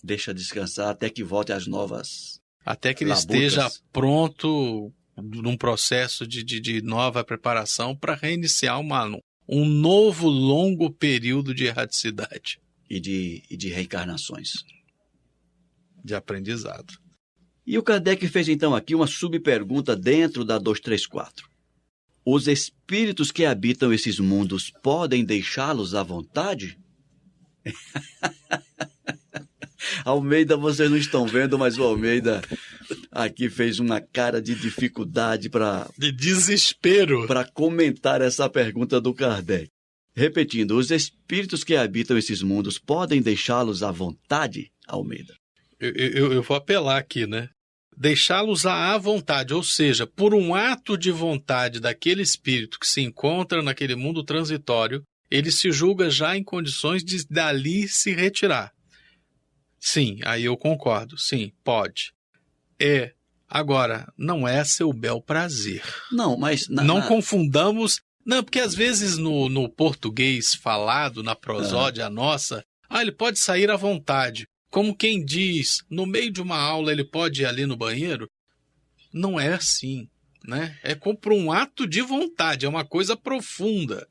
deixa 0.03 0.33
descansar 0.33 0.89
até 0.91 1.11
que 1.11 1.25
volte 1.25 1.53
às 1.53 1.67
novas. 1.67 2.41
Até 2.65 2.95
que 2.95 3.03
ele 3.05 3.11
Labutas. 3.11 3.35
esteja 3.35 3.71
pronto 3.93 4.93
num 5.17 5.57
processo 5.57 6.27
de, 6.27 6.45
de, 6.45 6.61
de 6.61 6.81
nova 6.83 7.25
preparação 7.25 7.97
para 7.97 8.15
reiniciar 8.15 8.79
uma, 8.79 9.05
um 9.49 9.65
novo 9.65 10.29
longo 10.29 10.91
período 10.91 11.53
de 11.55 11.65
erraticidade, 11.65 12.61
E 12.89 13.01
de, 13.01 13.43
e 13.51 13.57
de 13.57 13.69
reencarnações. 13.71 14.53
de 16.05 16.15
aprendizado. 16.15 16.95
E 17.71 17.77
o 17.77 17.83
Kardec 17.83 18.27
fez 18.29 18.49
então 18.49 18.75
aqui 18.75 18.95
uma 18.95 19.07
subpergunta 19.07 19.95
dentro 19.95 20.43
da 20.43 20.57
234. 20.57 21.47
Os 22.25 22.49
espíritos 22.49 23.31
que 23.31 23.45
habitam 23.45 23.93
esses 23.93 24.19
mundos 24.19 24.73
podem 24.83 25.23
deixá-los 25.23 25.95
à 25.95 26.03
vontade? 26.03 26.79
Almeida, 30.03 30.57
vocês 30.57 30.91
não 30.91 30.97
estão 30.97 31.27
vendo, 31.27 31.59
mas 31.59 31.77
o 31.77 31.83
Almeida 31.83 32.41
aqui 33.13 33.51
fez 33.51 33.79
uma 33.79 34.01
cara 34.01 34.41
de 34.41 34.55
dificuldade 34.55 35.51
para 35.51 35.91
De 35.99 36.11
desespero. 36.11 37.27
para 37.27 37.45
comentar 37.45 38.23
essa 38.23 38.49
pergunta 38.49 38.99
do 38.99 39.13
Kardec. 39.13 39.69
Repetindo, 40.17 40.79
os 40.79 40.91
espíritos 40.91 41.63
que 41.63 41.77
habitam 41.77 42.17
esses 42.17 42.43
mundos 42.43 42.79
podem 42.79 43.21
deixá-los 43.21 43.83
à 43.83 43.93
vontade, 43.93 44.73
Almeida? 44.87 45.35
Eu, 45.79 45.93
eu, 45.93 46.33
eu 46.33 46.43
vou 46.43 46.57
apelar 46.57 46.97
aqui, 46.97 47.27
né? 47.27 47.51
Deixá-los 48.01 48.65
à 48.65 48.97
vontade, 48.97 49.53
ou 49.53 49.63
seja, 49.63 50.07
por 50.07 50.33
um 50.33 50.55
ato 50.55 50.97
de 50.97 51.11
vontade 51.11 51.81
daquele 51.81 52.23
espírito 52.23 52.79
que 52.79 52.87
se 52.87 53.01
encontra 53.01 53.61
naquele 53.61 53.97
mundo 53.97 54.23
transitório, 54.23 55.03
ele 55.29 55.51
se 55.51 55.73
julga 55.73 56.09
já 56.09 56.37
em 56.37 56.45
condições 56.45 57.03
de 57.05 57.27
dali 57.29 57.89
se 57.89 58.13
retirar. 58.15 58.73
Sim, 59.81 60.19
aí 60.25 60.45
eu 60.45 60.57
concordo. 60.57 61.19
Sim, 61.19 61.51
pode. 61.65 62.13
É. 62.81 63.13
Agora, 63.49 64.13
não 64.17 64.47
é 64.47 64.63
seu 64.63 64.93
bel 64.93 65.21
prazer. 65.21 65.83
Não, 66.13 66.37
mas 66.37 66.69
na- 66.69 66.85
não 66.85 66.99
na- 66.99 67.09
confundamos. 67.09 68.01
Não, 68.25 68.45
porque 68.45 68.61
às 68.61 68.75
vezes 68.75 69.17
no, 69.17 69.49
no 69.49 69.69
português 69.69 70.55
falado, 70.55 71.23
na 71.23 71.35
prosódia 71.35 72.09
nossa, 72.11 72.63
ah, 72.89 73.01
ele 73.03 73.11
pode 73.13 73.39
sair 73.41 73.71
à 73.71 73.77
vontade. 73.77 74.47
Como 74.71 74.97
quem 74.97 75.25
diz, 75.25 75.83
no 75.91 76.07
meio 76.07 76.31
de 76.31 76.43
uma 76.43 76.59
aula 76.59 76.93
ele 76.93 77.05
pode 77.05 77.43
ir 77.43 77.47
ali 77.47 77.65
no 77.65 77.77
banheiro? 77.77 78.29
Não 79.13 79.41
é 79.41 79.55
assim, 79.55 80.09
né? 80.45 80.79
É 80.83 80.95
como 80.95 81.17
por 81.17 81.33
um 81.33 81.51
ato 81.51 81.87
de 81.87 82.03
vontade, 82.03 82.67
é 82.67 82.69
uma 82.69 82.85
coisa 82.85 83.17
profunda. 83.17 84.07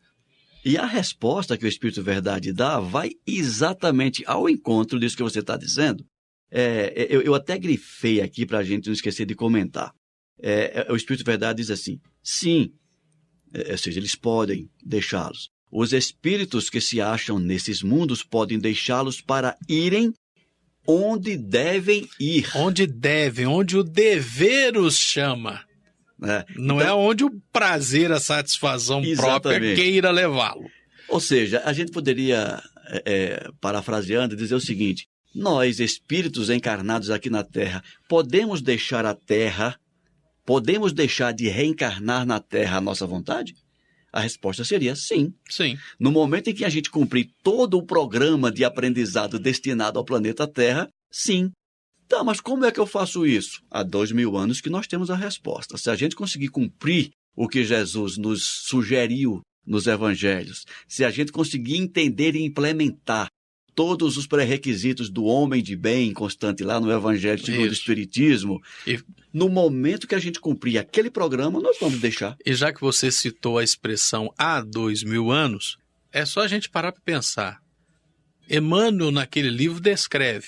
E 0.66 0.78
a 0.78 0.86
resposta 0.86 1.58
que 1.58 1.66
o 1.66 1.68
Espírito 1.68 2.04
Verdade 2.04 2.52
dá 2.52 2.80
vai 2.80 3.12
exatamente 3.26 4.24
ao 4.26 4.50
encontro 4.50 5.00
disso 5.00 5.16
que 5.16 5.24
você 5.24 5.40
está 5.40 5.56
dizendo. 5.56 6.06
É, 6.52 7.08
eu, 7.10 7.22
eu 7.22 7.36
até 7.36 7.58
grifei 7.58 8.22
aqui 8.22 8.46
para 8.46 8.60
a 8.60 8.64
gente 8.64 8.88
não 8.88 8.94
esquecer 8.94 9.26
de 9.26 9.36
comentar. 9.36 9.94
É, 10.42 10.86
é, 10.88 10.92
o 10.92 10.96
Espírito 10.96 11.26
Verdade 11.26 11.58
diz 11.58 11.70
assim: 11.70 12.00
sim, 12.24 12.72
é, 13.54 13.72
ou 13.72 13.78
seja, 13.78 14.00
eles 14.00 14.16
podem 14.16 14.70
deixá-los. 14.84 15.50
Os 15.72 15.94
espíritos 15.94 16.70
que 16.70 16.82
se 16.82 17.02
acham 17.02 17.38
nesses 17.40 17.84
mundos 17.84 18.24
podem 18.24 18.58
deixá-los 18.58 19.22
para 19.22 19.56
irem 19.68 20.14
onde 20.88 21.36
devem 21.38 22.08
ir. 22.20 22.50
Onde 22.56 22.88
devem, 22.88 23.46
onde 23.46 23.78
o 23.78 23.84
dever 23.84 24.78
os 24.78 24.98
chama. 24.98 25.62
né? 26.18 26.46
Não 26.56 26.80
é 26.80 26.86
Então, 26.86 27.00
onde 27.00 27.24
o 27.26 27.32
prazer, 27.52 28.12
a 28.12 28.20
satisfação 28.20 29.02
própria 29.02 29.12
Exatamente. 29.12 29.76
queira 29.82 30.10
levá-lo. 30.12 30.66
Ou 31.10 31.20
seja, 31.20 31.62
a 31.66 31.74
gente 31.74 31.92
poderia, 31.92 32.62
é, 32.90 33.04
é, 33.06 33.50
parafraseando, 33.62 34.36
dizer 34.36 34.56
o 34.56 34.60
seguinte: 34.62 35.08
nós, 35.36 35.80
espíritos 35.80 36.50
encarnados 36.50 37.10
aqui 37.10 37.30
na 37.30 37.44
Terra, 37.44 37.84
podemos 38.10 38.62
deixar 38.62 39.06
a 39.06 39.14
Terra, 39.14 39.78
podemos 40.46 40.92
deixar 40.94 41.34
de 41.34 41.48
reencarnar 41.50 42.26
na 42.26 42.40
Terra 42.40 42.78
à 42.78 42.82
nossa 42.82 43.06
vontade? 43.06 43.54
A 44.18 44.20
resposta 44.20 44.66
seria 44.66 44.96
sim. 44.96 45.32
Sim. 45.48 45.78
No 46.00 46.12
momento 46.12 46.50
em 46.50 46.56
que 46.56 46.66
a 46.66 46.70
gente 46.70 46.90
cumprir 46.90 47.30
todo 47.44 47.78
o 47.78 47.86
programa 47.86 48.52
de 48.52 48.66
aprendizado 48.66 49.38
destinado 49.38 50.00
ao 50.00 50.04
planeta 50.04 50.48
Terra, 50.48 50.90
sim. 51.12 51.52
Tá, 52.08 52.24
mas 52.24 52.42
como 52.42 52.66
é 52.66 52.72
que 52.72 52.80
eu 52.80 52.88
faço 52.88 53.28
isso? 53.28 53.62
Há 53.70 53.84
dois 53.84 54.12
mil 54.12 54.36
anos 54.36 54.60
que 54.60 54.72
nós 54.72 54.88
temos 54.88 55.12
a 55.12 55.16
resposta. 55.16 55.78
Se 55.78 55.92
a 55.92 55.96
gente 55.96 56.16
conseguir 56.16 56.48
cumprir 56.48 57.12
o 57.36 57.48
que 57.48 57.64
Jesus 57.64 58.18
nos 58.18 58.44
sugeriu 58.44 59.42
nos 59.64 59.86
evangelhos, 59.86 60.66
se 60.88 61.06
a 61.06 61.12
gente 61.12 61.32
conseguir 61.32 61.78
entender 61.78 62.36
e 62.36 62.44
implementar 62.44 63.28
todos 63.78 64.18
os 64.18 64.26
pré-requisitos 64.26 65.08
do 65.08 65.24
homem 65.26 65.62
de 65.62 65.76
bem 65.76 66.12
constante 66.12 66.64
lá 66.64 66.80
no 66.80 66.92
Evangelho 66.92 67.46
segundo 67.46 67.70
o. 67.70 67.72
Espiritismo, 67.72 68.60
E- 68.88 69.00
no 69.32 69.48
momento 69.50 70.08
que 70.08 70.16
a 70.16 70.20
gente 70.20 70.40
cumprir 70.40 70.80
aquele 70.80 71.12
programa, 71.12 71.60
nós 71.60 71.78
vamos 71.80 72.00
deixar. 72.00 72.36
E 72.44 72.56
já 72.56 72.74
que 72.74 72.82
você 72.82 73.12
citou 73.12 73.60
a 73.60 73.64
expressão 73.64 74.34
há 74.36 74.62
dois 74.62 75.04
mil 75.04 75.30
anos, 75.30 75.78
é 76.12 76.26
só 76.26 76.42
a 76.42 76.48
gente 76.48 76.72
parar 76.72 76.92
para 76.92 77.04
pensar. 77.04 77.60
Emmanuel, 78.50 79.12
naquele 79.12 79.52
livro, 79.52 79.80
descreve 79.80 80.48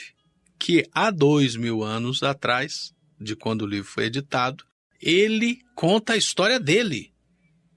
que 0.58 0.84
há 0.92 1.12
dois 1.12 1.56
mil 1.56 1.84
anos 1.84 2.24
atrás, 2.24 2.92
de 3.22 3.36
quando 3.36 3.62
o 3.62 3.68
livro 3.68 3.88
foi 3.92 4.06
editado, 4.06 4.64
ele 5.00 5.60
conta 5.76 6.14
a 6.14 6.18
história 6.18 6.60
dele. 6.60 7.12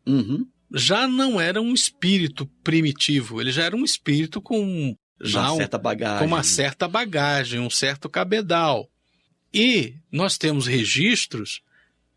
Uhum. 0.06 0.46
Já 0.74 1.06
não 1.06 1.38
era 1.38 1.60
um 1.60 1.74
espírito 1.74 2.46
primitivo, 2.64 3.38
ele 3.38 3.52
já 3.52 3.64
era 3.64 3.76
um 3.76 3.84
espírito 3.84 4.40
com 4.40 4.96
já 5.22 5.42
uma 5.42 5.52
um- 5.52 5.56
certa 5.56 5.78
bagagem. 5.78 6.18
com 6.18 6.26
uma 6.26 6.42
certa 6.42 6.88
bagagem, 6.88 7.60
um 7.60 7.70
certo 7.70 8.08
cabedal. 8.08 8.88
E 9.54 9.94
nós 10.10 10.36
temos 10.38 10.66
registros 10.66 11.60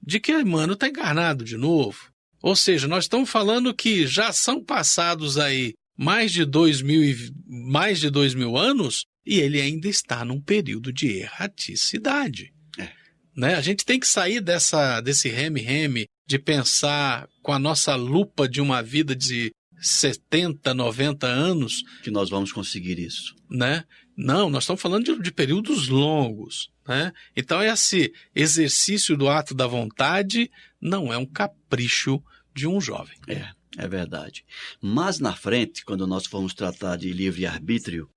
de 0.01 0.19
que 0.19 0.31
Emmanuel 0.31 0.73
está 0.73 0.87
encarnado 0.87 1.43
de 1.43 1.57
novo. 1.57 2.09
Ou 2.41 2.55
seja, 2.55 2.87
nós 2.87 3.05
estamos 3.05 3.29
falando 3.29 3.73
que 3.73 4.05
já 4.05 4.31
são 4.31 4.63
passados 4.63 5.37
aí 5.37 5.73
mais 5.97 6.31
de 6.31 6.45
dois 6.45 6.81
mil, 6.81 7.03
e- 7.03 7.31
mais 7.47 7.99
de 7.99 8.09
dois 8.09 8.33
mil 8.33 8.55
anos 8.57 9.05
e 9.25 9.39
ele 9.39 9.59
ainda 9.59 9.87
está 9.87 10.23
num 10.23 10.39
período 10.39 10.93
de 10.93 11.07
erraticidade. 11.19 12.53
É. 12.77 12.89
Né? 13.35 13.55
A 13.55 13.61
gente 13.61 13.83
tem 13.85 13.99
que 13.99 14.07
sair 14.07 14.39
dessa, 14.41 15.01
desse 15.01 15.29
reme-reme 15.29 16.05
de 16.27 16.37
pensar 16.39 17.27
com 17.41 17.51
a 17.51 17.59
nossa 17.59 17.95
lupa 17.95 18.47
de 18.47 18.61
uma 18.61 18.81
vida 18.83 19.15
de 19.15 19.51
70, 19.85 20.73
90 20.73 21.27
anos 21.27 21.83
que 22.03 22.11
nós 22.11 22.29
vamos 22.29 22.51
conseguir 22.51 22.99
isso. 22.99 23.35
né? 23.49 23.83
Não, 24.17 24.49
nós 24.49 24.63
estamos 24.63 24.81
falando 24.81 25.03
de, 25.03 25.21
de 25.21 25.31
períodos 25.31 25.89
longos, 25.89 26.71
né? 26.87 27.11
Então 27.35 27.61
esse 27.61 28.13
exercício 28.33 29.17
do 29.17 29.27
ato 29.27 29.53
da 29.53 29.67
vontade 29.67 30.49
não 30.79 31.11
é 31.11 31.17
um 31.17 31.25
capricho 31.25 32.23
de 32.53 32.65
um 32.65 32.79
jovem. 32.79 33.17
É, 33.27 33.49
é 33.77 33.87
verdade. 33.87 34.45
Mas 34.81 35.19
na 35.19 35.35
frente, 35.35 35.83
quando 35.83 36.07
nós 36.07 36.25
formos 36.25 36.53
tratar 36.53 36.95
de 36.95 37.11
livre-arbítrio, 37.11 38.09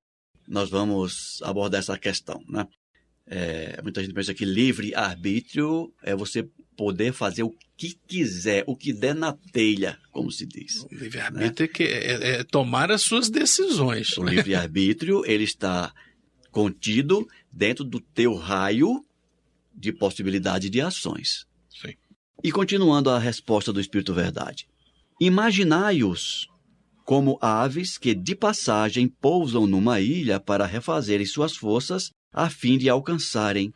nós 0.46 0.70
vamos 0.70 1.42
abordar 1.42 1.80
essa 1.80 1.98
questão, 1.98 2.42
né? 2.48 2.66
É, 3.26 3.82
muita 3.82 4.00
gente 4.00 4.14
pensa 4.14 4.32
que 4.32 4.44
livre-arbítrio 4.44 5.92
é 6.02 6.16
você 6.16 6.48
poder 6.78 7.12
fazer 7.12 7.42
o 7.42 7.52
que 7.76 7.99
quiser, 8.06 8.62
o 8.68 8.76
que 8.76 8.92
der 8.92 9.12
na 9.14 9.32
telha, 9.52 9.99
como 10.12 10.30
se 10.30 10.47
diz. 10.47 10.85
O 10.85 10.88
livre-arbítrio 10.94 11.64
é, 11.64 11.68
que- 11.68 11.82
é- 11.82 12.30
é 12.38 12.44
tomar 12.44 12.92
as 12.92 13.02
suas 13.02 13.28
decisões. 13.28 14.16
O 14.16 14.23
livre-arbítrio, 14.23 15.25
ele 15.26 15.42
está 15.42 15.92
contido 16.52 17.26
dentro 17.52 17.85
do 17.85 18.00
teu 18.00 18.35
raio 18.37 19.04
de 19.75 19.92
possibilidade 19.92 20.70
de 20.70 20.80
ações. 20.80 21.44
Sim. 21.68 21.94
E 22.44 22.52
continuando 22.52 23.11
a 23.11 23.18
resposta 23.18 23.73
do 23.73 23.80
Espírito 23.80 24.14
Verdade. 24.14 24.66
Imaginai-os 25.20 26.47
como 27.04 27.38
aves 27.40 27.99
que 27.99 28.14
de 28.14 28.37
passagem 28.37 29.08
pousam 29.08 29.66
numa 29.66 30.00
ilha 30.00 30.38
para 30.38 30.64
refazerem 30.66 31.26
suas 31.26 31.56
forças 31.56 32.11
a 32.32 32.49
fim 32.50 32.76
de 32.78 32.88
alcançarem 32.88 33.73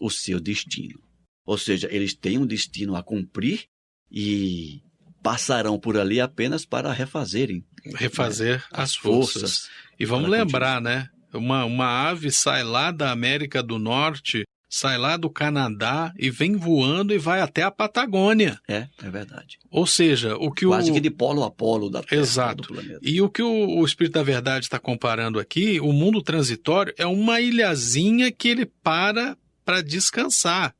o 0.00 0.08
seu 0.10 0.38
destino. 0.40 1.00
Ou 1.46 1.56
seja, 1.56 1.88
eles 1.90 2.12
têm 2.14 2.36
um 2.38 2.46
destino 2.46 2.96
a 2.96 3.02
cumprir 3.02 3.66
e 4.10 4.82
passarão 5.22 5.78
por 5.78 5.96
ali 5.96 6.20
apenas 6.20 6.66
para 6.66 6.92
refazerem 6.92 7.64
Refazer 7.94 8.64
as 8.72 8.96
forças. 8.96 9.68
E 9.98 10.04
vamos 10.04 10.28
lembrar, 10.28 10.80
né? 10.80 11.08
Uma, 11.32 11.64
uma 11.64 12.08
ave 12.08 12.30
sai 12.30 12.64
lá 12.64 12.90
da 12.90 13.10
América 13.10 13.62
do 13.62 13.78
Norte, 13.78 14.44
sai 14.68 14.98
lá 14.98 15.16
do 15.16 15.30
Canadá 15.30 16.12
e 16.18 16.30
vem 16.30 16.56
voando 16.56 17.14
e 17.14 17.18
vai 17.18 17.40
até 17.40 17.62
a 17.62 17.70
Patagônia. 17.70 18.58
É, 18.68 18.88
é 19.02 19.10
verdade. 19.10 19.58
Ou 19.70 19.86
seja, 19.86 20.36
o 20.36 20.50
que 20.50 20.66
Quase 20.66 20.90
o. 20.90 20.94
que 20.94 21.00
de 21.00 21.10
polo 21.10 21.44
a 21.44 21.50
polo 21.50 21.90
da 21.90 22.02
Terra, 22.02 22.22
Exato. 22.22 22.62
do 22.62 22.68
planeta. 22.74 23.00
E 23.02 23.20
o 23.20 23.28
que 23.28 23.42
o, 23.42 23.78
o 23.78 23.84
Espírito 23.84 24.14
da 24.14 24.22
Verdade 24.22 24.64
está 24.64 24.78
comparando 24.78 25.38
aqui, 25.38 25.78
o 25.80 25.92
mundo 25.92 26.22
transitório 26.22 26.92
é 26.96 27.06
uma 27.06 27.40
ilhazinha 27.40 28.32
que 28.32 28.48
ele 28.48 28.66
para 28.66 29.36
para 29.64 29.82
descansar. 29.82 30.75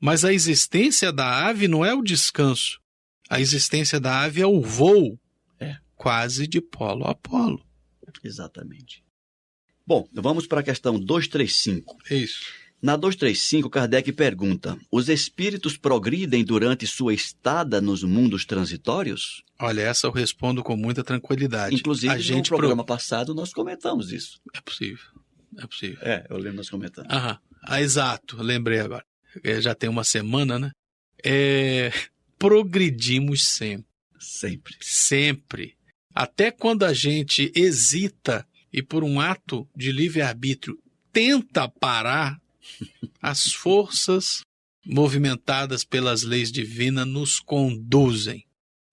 Mas 0.00 0.24
a 0.24 0.32
existência 0.32 1.12
da 1.12 1.46
ave 1.46 1.68
não 1.68 1.84
é 1.84 1.94
o 1.94 2.02
descanso. 2.02 2.78
A 3.28 3.40
existência 3.40 3.98
da 3.98 4.20
ave 4.22 4.40
é 4.42 4.46
o 4.46 4.60
voo. 4.60 5.18
É. 5.58 5.76
Quase 5.94 6.46
de 6.46 6.60
polo 6.60 7.04
a 7.06 7.14
polo. 7.14 7.64
Exatamente. 8.22 9.02
Bom, 9.86 10.08
vamos 10.12 10.46
para 10.46 10.60
a 10.60 10.64
questão 10.64 10.98
235. 10.98 11.96
É 12.10 12.16
isso. 12.16 12.40
Na 12.82 12.94
235, 12.96 13.70
Kardec 13.70 14.12
pergunta: 14.12 14.76
Os 14.92 15.08
espíritos 15.08 15.76
progridem 15.76 16.44
durante 16.44 16.86
sua 16.86 17.14
estada 17.14 17.80
nos 17.80 18.02
mundos 18.02 18.44
transitórios? 18.44 19.42
Olha, 19.58 19.80
essa 19.82 20.06
eu 20.06 20.10
respondo 20.10 20.62
com 20.62 20.76
muita 20.76 21.02
tranquilidade. 21.02 21.74
Inclusive, 21.74 22.12
a 22.12 22.18
gente 22.18 22.50
no 22.50 22.56
programa 22.58 22.84
pro- 22.84 22.94
passado 22.94 23.34
nós 23.34 23.52
comentamos 23.52 24.12
isso. 24.12 24.38
É 24.54 24.60
possível. 24.60 25.04
É 25.58 25.66
possível. 25.66 25.98
É, 26.02 26.26
eu 26.28 26.36
lembro 26.36 26.56
nós 26.58 26.68
comentando. 26.68 27.10
Aham. 27.10 27.38
Ah, 27.62 27.80
exato, 27.80 28.36
lembrei 28.42 28.80
agora. 28.80 29.04
É, 29.42 29.60
já 29.60 29.74
tem 29.74 29.88
uma 29.88 30.04
semana, 30.04 30.58
né? 30.58 30.70
É, 31.24 31.90
progredimos 32.38 33.46
sempre. 33.46 33.86
Sempre. 34.18 34.76
Sempre. 34.80 35.76
Até 36.14 36.50
quando 36.50 36.84
a 36.84 36.92
gente 36.92 37.52
hesita 37.54 38.46
e, 38.72 38.82
por 38.82 39.04
um 39.04 39.20
ato 39.20 39.68
de 39.76 39.92
livre-arbítrio, 39.92 40.78
tenta 41.12 41.68
parar, 41.68 42.40
as 43.20 43.52
forças 43.52 44.40
movimentadas 44.84 45.84
pelas 45.84 46.22
leis 46.22 46.52
divinas 46.52 47.06
nos 47.06 47.40
conduzem. 47.40 48.44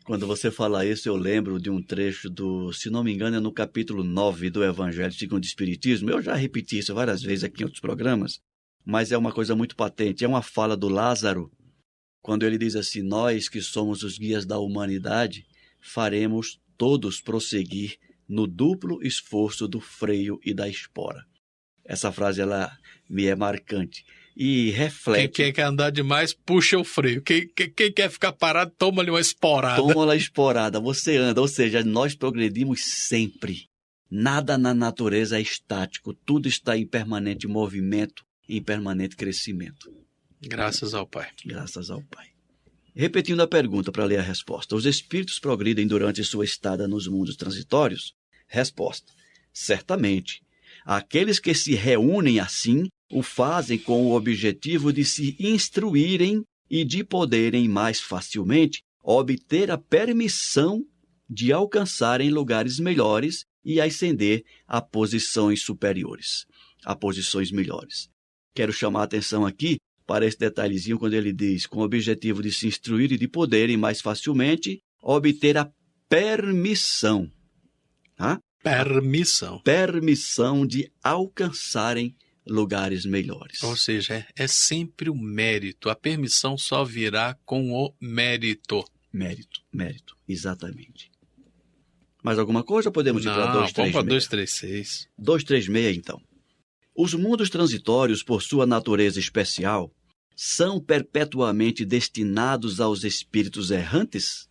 Quando 0.03 0.27
você 0.27 0.51
fala 0.51 0.85
isso, 0.85 1.07
eu 1.07 1.15
lembro 1.15 1.59
de 1.59 1.69
um 1.69 1.81
trecho 1.81 2.29
do, 2.29 2.73
se 2.73 2.89
não 2.89 3.03
me 3.03 3.13
engano, 3.13 3.37
é 3.37 3.39
no 3.39 3.53
capítulo 3.53 4.03
9 4.03 4.49
do 4.49 4.63
Evangelho 4.63 5.13
segundo 5.13 5.43
o 5.43 5.47
Espiritismo. 5.47 6.09
Eu 6.09 6.21
já 6.21 6.35
repeti 6.35 6.77
isso 6.77 6.93
várias 6.93 7.21
vezes 7.21 7.45
aqui 7.45 7.61
em 7.61 7.65
outros 7.65 7.79
programas, 7.79 8.39
mas 8.85 9.11
é 9.11 9.17
uma 9.17 9.31
coisa 9.31 9.55
muito 9.55 9.75
patente. 9.75 10.23
É 10.23 10.27
uma 10.27 10.41
fala 10.41 10.75
do 10.77 10.87
Lázaro, 10.89 11.51
quando 12.21 12.43
ele 12.45 12.57
diz 12.57 12.75
assim: 12.75 13.01
Nós 13.01 13.47
que 13.49 13.61
somos 13.61 14.03
os 14.03 14.17
guias 14.17 14.45
da 14.45 14.57
humanidade, 14.59 15.45
faremos 15.81 16.59
todos 16.77 17.21
prosseguir 17.21 17.97
no 18.27 18.47
duplo 18.47 19.05
esforço 19.05 19.67
do 19.67 19.79
freio 19.79 20.39
e 20.43 20.53
da 20.53 20.67
espora. 20.67 21.23
Essa 21.85 22.11
frase 22.11 22.41
ela 22.41 22.71
me 23.09 23.25
é 23.25 23.35
marcante 23.35 24.05
e 24.35 24.63
Quem, 24.65 24.71
reflete. 24.71 25.31
quem 25.35 25.53
quer 25.53 25.63
andar 25.63 25.91
demais, 25.91 26.33
puxa 26.33 26.77
o 26.79 26.83
freio. 26.83 27.21
Quem, 27.21 27.47
quem- 27.49 27.69
quem 27.69 27.91
quer 27.91 28.09
ficar 28.09 28.31
parado, 28.31 28.71
toma-lhe 28.77 29.09
uma 29.11 29.19
esporada. 29.19 29.81
Toma 29.81 30.05
lá 30.05 30.15
esporada, 30.15 30.79
você 30.79 31.17
anda. 31.17 31.41
Ou 31.41 31.47
seja, 31.47 31.83
nós 31.83 32.15
progredimos 32.15 32.83
sempre. 32.85 33.65
Nada 34.09 34.57
na 34.57 34.73
natureza 34.73 35.37
é 35.37 35.41
estático, 35.41 36.13
tudo 36.13 36.47
está 36.47 36.77
em 36.77 36.87
permanente 36.87 37.47
movimento, 37.47 38.23
em 38.47 38.61
permanente 38.61 39.15
crescimento. 39.15 39.91
Graças 40.41 40.93
ao 40.93 41.07
Pai. 41.07 41.29
Graças 41.45 41.89
ao 41.89 42.01
Pai. 42.03 42.27
Repetindo 42.95 43.41
a 43.41 43.47
pergunta 43.47 43.91
para 43.91 44.05
ler 44.05 44.19
a 44.19 44.23
resposta: 44.23 44.75
Os 44.75 44.85
espíritos 44.85 45.39
progridem 45.39 45.87
durante 45.87 46.23
sua 46.23 46.45
estada 46.45 46.87
nos 46.87 47.07
mundos 47.07 47.35
transitórios? 47.35 48.13
Resposta: 48.47 49.11
Certamente. 49.51 50.41
Aqueles 50.85 51.39
que 51.39 51.53
se 51.53 51.75
reúnem 51.75 52.39
assim 52.39 52.87
o 53.11 53.23
fazem 53.23 53.77
com 53.77 54.05
o 54.05 54.15
objetivo 54.15 54.91
de 54.91 55.05
se 55.05 55.35
instruírem 55.39 56.43
e 56.69 56.83
de 56.83 57.03
poderem 57.03 57.69
mais 57.69 58.01
facilmente 58.01 58.81
obter 59.03 59.71
a 59.71 59.77
permissão 59.77 60.83
de 61.29 61.53
alcançarem 61.53 62.29
lugares 62.29 62.79
melhores 62.79 63.45
e 63.63 63.79
ascender 63.79 64.43
a 64.67 64.81
posições 64.81 65.61
superiores. 65.61 66.45
a 66.85 66.95
posições 66.95 67.49
melhores. 67.49 68.09
Quero 68.53 68.71
chamar 68.71 69.01
a 69.01 69.03
atenção 69.03 69.45
aqui 69.45 69.77
para 70.05 70.25
esse 70.25 70.37
detalhezinho 70.37 70.99
quando 70.99 71.13
ele 71.13 71.33
diz: 71.33 71.65
com 71.65 71.79
o 71.79 71.83
objetivo 71.83 72.41
de 72.41 72.51
se 72.51 72.67
instruir 72.67 73.11
e 73.11 73.17
de 73.17 73.27
poderem 73.27 73.77
mais 73.77 74.01
facilmente 74.01 74.81
obter 75.01 75.57
a 75.57 75.71
permissão. 76.07 77.31
Tá? 78.15 78.39
Permissão. 78.61 79.59
Permissão 79.59 80.65
de 80.65 80.91
alcançarem 81.03 82.15
lugares 82.47 83.05
melhores. 83.05 83.63
Ou 83.63 83.75
seja, 83.75 84.15
é, 84.15 84.27
é 84.35 84.47
sempre 84.47 85.09
o 85.09 85.15
mérito. 85.15 85.89
A 85.89 85.95
permissão 85.95 86.57
só 86.57 86.83
virá 86.83 87.37
com 87.45 87.71
o 87.71 87.93
mérito. 87.99 88.83
Mérito, 89.11 89.61
mérito, 89.71 90.15
exatamente. 90.27 91.11
Mais 92.23 92.39
alguma 92.39 92.63
coisa? 92.63 92.89
Podemos 92.89 93.23
ir 93.23 93.29
para 93.29 93.45
Não, 93.47 93.61
236. 93.61 93.75
vamos 93.75 93.91
para 93.93 94.03
236. 94.03 95.09
236, 95.17 95.97
então. 95.97 96.21
Os 96.95 97.13
mundos 97.13 97.49
transitórios, 97.49 98.21
por 98.23 98.41
sua 98.41 98.65
natureza 98.65 99.19
especial, 99.19 99.91
são 100.35 100.79
perpetuamente 100.79 101.85
destinados 101.85 102.79
aos 102.79 103.03
espíritos 103.03 103.71
errantes? 103.71 104.47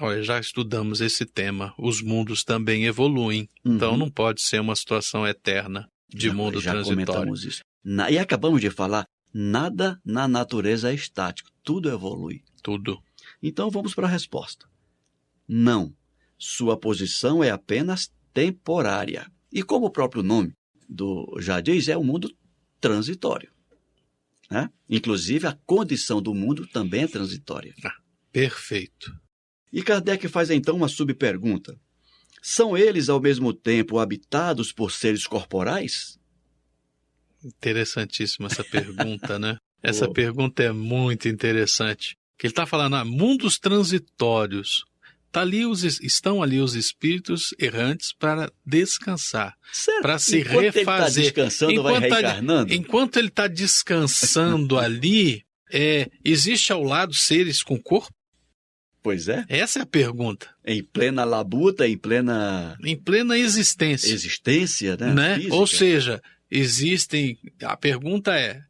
Olha, 0.00 0.22
já 0.22 0.38
estudamos 0.38 1.00
esse 1.00 1.24
tema. 1.24 1.72
Os 1.78 2.02
mundos 2.02 2.44
também 2.44 2.84
evoluem. 2.84 3.48
Então 3.64 3.92
Uhum. 3.92 3.96
não 3.98 4.10
pode 4.10 4.42
ser 4.42 4.60
uma 4.60 4.76
situação 4.76 5.26
eterna 5.26 5.88
de 6.08 6.28
Já- 6.28 6.34
mundo 6.34 6.60
já 6.60 6.72
transitório. 6.72 7.06
comentamos 7.06 7.44
isso. 7.44 7.62
Na- 7.82 8.10
e 8.10 8.18
acabamos 8.18 8.60
de 8.60 8.70
falar, 8.70 9.06
nada 9.32 9.98
na 10.04 10.28
natureza 10.28 10.90
é 10.90 10.94
estático, 10.94 11.50
tudo 11.62 11.88
evolui. 11.88 12.42
Tudo. 12.62 13.00
Então 13.42 13.70
vamos 13.70 13.94
para 13.94 14.06
a 14.06 14.10
resposta. 14.10 14.66
Não. 15.48 15.94
Sua 16.38 16.76
posição 16.76 17.42
é 17.42 17.50
apenas 17.50 18.10
temporária. 18.34 19.30
E 19.52 19.62
como 19.62 19.86
o 19.86 19.90
próprio 19.90 20.22
nome 20.22 20.52
do 20.88 21.36
já 21.40 21.60
diz, 21.60 21.88
é 21.88 21.96
um 21.96 22.04
mundo 22.04 22.34
transitório. 22.80 23.50
né? 24.50 24.70
Inclusive, 24.88 25.46
a 25.46 25.58
condição 25.66 26.20
do 26.22 26.34
mundo 26.34 26.66
também 26.66 27.02
é 27.02 27.08
transitória. 27.08 27.74
Perfeito. 28.32 29.12
E 29.72 29.82
Kardec 29.82 30.28
faz 30.28 30.50
então 30.50 30.76
uma 30.76 30.88
subpergunta: 30.88 31.78
São 32.42 32.76
eles 32.76 33.08
ao 33.08 33.20
mesmo 33.20 33.52
tempo 33.52 33.98
habitados 33.98 34.72
por 34.72 34.92
seres 34.92 35.26
corporais? 35.26 36.18
Interessantíssima 37.44 38.46
essa 38.46 38.64
pergunta, 38.64 39.38
né? 39.38 39.58
Essa 39.82 40.10
pergunta 40.10 40.64
é 40.64 40.72
muito 40.72 41.28
interessante. 41.28 42.16
Que 42.36 42.46
ele 42.46 42.52
está 42.52 42.66
falando, 42.66 42.96
ah, 42.96 43.04
mundos 43.04 43.56
transitórios. 43.56 44.84
Tá 45.36 45.42
ali 45.42 45.66
os, 45.66 45.84
es- 45.84 46.00
estão 46.00 46.42
ali 46.42 46.60
os 46.60 46.74
espíritos 46.74 47.52
errantes 47.58 48.10
para 48.18 48.50
descansar, 48.64 49.54
para 50.00 50.18
se 50.18 50.38
Enquanto 50.40 50.56
ele 50.58 50.68
está 50.68 50.80
refazer. 50.96 51.24
descansando, 51.24 51.82
vai 51.82 51.92
Enquanto 51.92 52.08
tá- 52.08 52.16
reencarnando? 52.16 52.72
Enquanto 52.72 53.16
ele 53.18 53.28
está 53.28 53.46
descansando 53.46 54.78
ali, 54.80 55.44
é, 55.70 56.08
existe 56.24 56.72
ao 56.72 56.82
lado 56.82 57.12
seres 57.12 57.62
com 57.62 57.78
corpo? 57.78 58.10
Pois 59.02 59.28
é. 59.28 59.44
Essa 59.48 59.80
é 59.80 59.82
a 59.82 59.86
pergunta. 59.86 60.48
Em 60.64 60.82
plena 60.82 61.22
labuta, 61.24 61.86
em 61.86 61.98
plena 61.98 62.76
Em 62.82 62.96
plena 62.96 63.36
existência. 63.36 64.10
existência, 64.12 64.96
né? 64.96 65.12
né? 65.12 65.34
Física. 65.36 65.54
Ou 65.54 65.66
seja, 65.66 66.22
existem. 66.50 67.38
A 67.62 67.76
pergunta 67.76 68.34
é: 68.38 68.62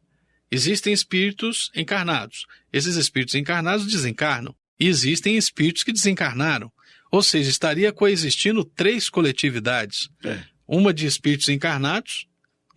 existem 0.51 0.91
espíritos 0.93 1.71
encarnados. 1.73 2.45
Esses 2.73 2.97
espíritos 2.97 3.35
encarnados 3.35 3.87
desencarnam. 3.87 4.53
Existem 4.79 5.37
espíritos 5.37 5.83
que 5.83 5.91
desencarnaram. 5.91 6.71
Ou 7.11 7.23
seja, 7.23 7.49
estaria 7.49 7.91
coexistindo 7.91 8.63
três 8.65 9.09
coletividades: 9.09 10.09
É. 10.23 10.43
uma 10.67 10.93
de 10.93 11.05
espíritos 11.05 11.49
encarnados, 11.49 12.27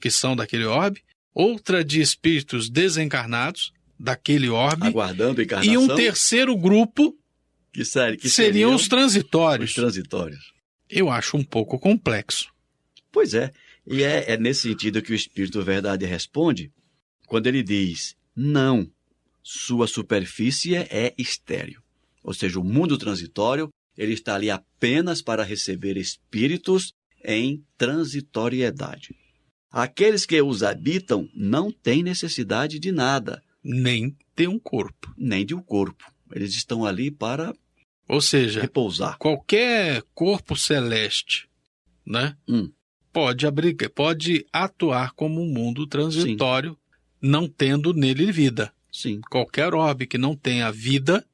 que 0.00 0.10
são 0.10 0.36
daquele 0.36 0.64
orbe, 0.64 1.02
outra 1.34 1.84
de 1.84 2.00
espíritos 2.00 2.70
desencarnados, 2.70 3.72
daquele 3.98 4.48
orbe, 4.48 4.86
aguardando 4.86 5.42
encarnação. 5.42 5.72
e 5.72 5.76
um 5.76 5.94
terceiro 5.94 6.56
grupo 6.56 7.16
que, 7.72 7.84
sério, 7.84 8.18
que 8.18 8.30
seriam 8.30 8.74
os 8.74 8.82
os 8.82 8.88
transitórios. 8.88 9.74
transitórios. 9.74 10.52
Eu 10.88 11.10
acho 11.10 11.36
um 11.36 11.44
pouco 11.44 11.78
complexo. 11.78 12.48
Pois 13.12 13.34
é. 13.34 13.50
E 13.86 14.02
é, 14.02 14.32
é 14.32 14.36
nesse 14.36 14.62
sentido 14.68 15.02
que 15.02 15.12
o 15.12 15.14
Espírito 15.14 15.62
Verdade 15.62 16.04
responde 16.06 16.72
quando 17.26 17.46
ele 17.46 17.62
diz: 17.62 18.16
não, 18.34 18.90
sua 19.42 19.86
superfície 19.86 20.76
é 20.76 21.14
estéreo. 21.18 21.82
Ou 22.22 22.34
seja, 22.34 22.58
o 22.60 22.64
mundo 22.64 22.98
transitório 22.98 23.68
ele 23.96 24.12
está 24.12 24.34
ali 24.34 24.50
apenas 24.50 25.20
para 25.20 25.42
receber 25.42 25.96
espíritos 25.96 26.92
em 27.24 27.62
transitoriedade. 27.76 29.14
Aqueles 29.70 30.26
que 30.26 30.40
os 30.42 30.62
habitam 30.62 31.28
não 31.34 31.70
têm 31.70 32.02
necessidade 32.02 32.78
de 32.78 32.90
nada, 32.90 33.42
Nem 33.62 34.16
ter 34.34 34.48
um 34.48 34.58
corpo. 34.58 35.12
nem 35.18 35.44
de 35.44 35.54
um 35.54 35.62
corpo. 35.62 36.04
Eles 36.32 36.54
estão 36.54 36.84
ali 36.84 37.10
para 37.10 37.54
Ou 38.08 38.20
seja, 38.20 38.60
repousar. 38.62 39.18
qualquer 39.18 40.02
corpo 40.14 40.56
celeste, 40.56 41.48
né? 42.06 42.36
Hum. 42.48 42.70
Pode 43.12 43.46
abrigar, 43.46 43.90
pode 43.90 44.46
atuar 44.52 45.12
como 45.12 45.42
um 45.42 45.52
mundo 45.52 45.86
transitório, 45.86 46.76
não 47.20 47.48
tendo 47.48 47.92
nele 47.92 48.30
vida. 48.32 48.72
Sim, 48.92 49.20
Qualquer 49.30 49.74
orbe 49.74 50.06
que 50.06 50.16
não 50.18 50.34
tenha 50.34 50.70
vida 50.72 51.24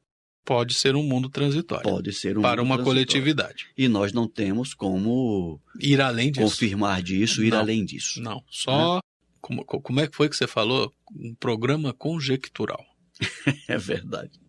pode 0.46 0.74
ser 0.74 0.94
um 0.94 1.02
mundo 1.02 1.28
transitório 1.28 1.82
pode 1.82 2.12
ser 2.12 2.38
um 2.38 2.42
para 2.42 2.62
uma 2.62 2.82
coletividade. 2.82 3.66
E 3.76 3.88
nós 3.88 4.12
não 4.12 4.28
temos 4.28 4.72
como 4.72 5.60
Ir 5.80 6.00
além 6.00 6.30
disso. 6.30 6.46
confirmar 6.46 7.02
disso, 7.02 7.42
ir 7.44 7.50
Não. 7.50 7.58
além 7.58 7.84
disso. 7.84 8.22
Não, 8.22 8.42
só 8.48 9.00
como, 9.40 9.64
como 9.64 10.00
é 10.00 10.06
que 10.06 10.16
foi 10.16 10.28
que 10.28 10.36
você 10.36 10.46
falou? 10.46 10.90
Um 11.14 11.34
programa 11.34 11.92
conjectural. 11.92 12.82
É 13.68 13.76
verdade. 13.76 14.40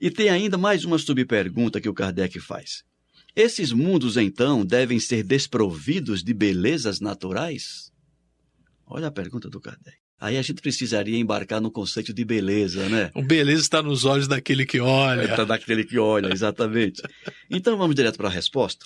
E 0.00 0.10
tem 0.10 0.28
ainda 0.28 0.56
mais 0.56 0.84
uma 0.84 0.98
subpergunta 0.98 1.80
que 1.80 1.88
o 1.88 1.94
Kardec 1.94 2.38
faz. 2.40 2.82
Esses 3.36 3.70
mundos, 3.72 4.16
então, 4.16 4.64
devem 4.64 4.98
ser 4.98 5.22
desprovidos 5.22 6.22
de 6.24 6.32
belezas 6.34 7.00
naturais? 7.00 7.92
Olha 8.86 9.06
a 9.08 9.10
pergunta 9.12 9.48
do 9.48 9.60
Kardec. 9.60 9.99
Aí 10.20 10.36
a 10.36 10.42
gente 10.42 10.60
precisaria 10.60 11.16
embarcar 11.18 11.62
no 11.62 11.70
conceito 11.70 12.12
de 12.12 12.24
beleza, 12.26 12.86
né? 12.90 13.10
O 13.14 13.22
beleza 13.22 13.62
está 13.62 13.82
nos 13.82 14.04
olhos 14.04 14.28
daquele 14.28 14.66
que 14.66 14.78
olha. 14.78 15.22
Está 15.22 15.44
daquele 15.44 15.82
que 15.82 15.98
olha, 15.98 16.30
exatamente. 16.30 17.00
Então 17.50 17.78
vamos 17.78 17.96
direto 17.96 18.18
para 18.18 18.28
a 18.28 18.30
resposta. 18.30 18.84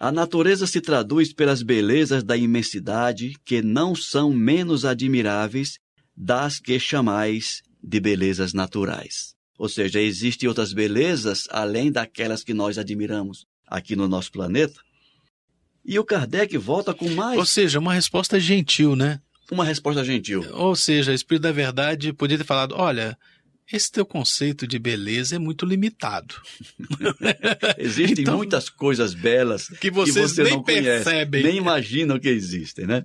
A 0.00 0.10
natureza 0.10 0.66
se 0.66 0.80
traduz 0.80 1.32
pelas 1.32 1.62
belezas 1.62 2.24
da 2.24 2.36
imensidade 2.36 3.34
que 3.44 3.60
não 3.60 3.94
são 3.94 4.32
menos 4.32 4.86
admiráveis 4.86 5.78
das 6.16 6.58
que 6.58 6.80
chamais 6.80 7.62
de 7.82 8.00
belezas 8.00 8.54
naturais. 8.54 9.34
Ou 9.58 9.68
seja, 9.68 10.00
existem 10.00 10.48
outras 10.48 10.72
belezas 10.72 11.44
além 11.50 11.92
daquelas 11.92 12.42
que 12.42 12.54
nós 12.54 12.78
admiramos 12.78 13.44
aqui 13.66 13.94
no 13.94 14.08
nosso 14.08 14.32
planeta. 14.32 14.80
E 15.84 15.98
o 15.98 16.04
Kardec 16.04 16.56
volta 16.56 16.94
com 16.94 17.10
mais 17.10 17.38
Ou 17.38 17.44
seja, 17.44 17.78
uma 17.78 17.92
resposta 17.92 18.40
gentil, 18.40 18.96
né? 18.96 19.20
Uma 19.52 19.64
resposta 19.64 20.04
gentil. 20.04 20.44
Ou 20.52 20.74
seja, 20.74 21.12
o 21.12 21.14
Espírito 21.14 21.42
da 21.42 21.52
Verdade 21.52 22.12
podia 22.12 22.38
ter 22.38 22.44
falado: 22.44 22.74
olha, 22.76 23.16
esse 23.72 23.90
teu 23.90 24.04
conceito 24.04 24.66
de 24.66 24.78
beleza 24.78 25.36
é 25.36 25.38
muito 25.38 25.64
limitado. 25.66 26.34
Existem 27.78 28.22
Então- 28.22 28.36
muitas 28.36 28.68
coisas 28.68 29.14
belas 29.14 29.68
Que 29.80 29.90
vocês 29.90 30.32
você 30.32 30.42
nem 30.44 30.52
não 30.54 30.62
conhece, 30.62 31.04
percebem. 31.04 31.42
nem 31.42 31.56
imaginam 31.56 32.18
que 32.18 32.28
existem, 32.28 32.86
né? 32.86 33.04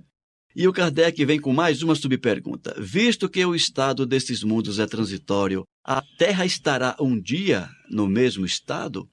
E 0.56 0.66
o 0.66 0.72
Kardec 0.72 1.24
vem 1.24 1.38
com 1.40 1.52
mais 1.52 1.82
uma 1.82 1.94
subpergunta. 1.94 2.74
Visto 2.78 3.28
que 3.28 3.44
o 3.44 3.54
estado 3.54 4.04
desses 4.04 4.42
mundos 4.42 4.78
é 4.80 4.86
transitório, 4.86 5.62
a 5.84 6.02
Terra 6.18 6.44
estará 6.44 6.96
um 7.00 7.20
dia 7.20 7.68
no 7.90 8.08
mesmo 8.08 8.44
estado? 8.44 9.08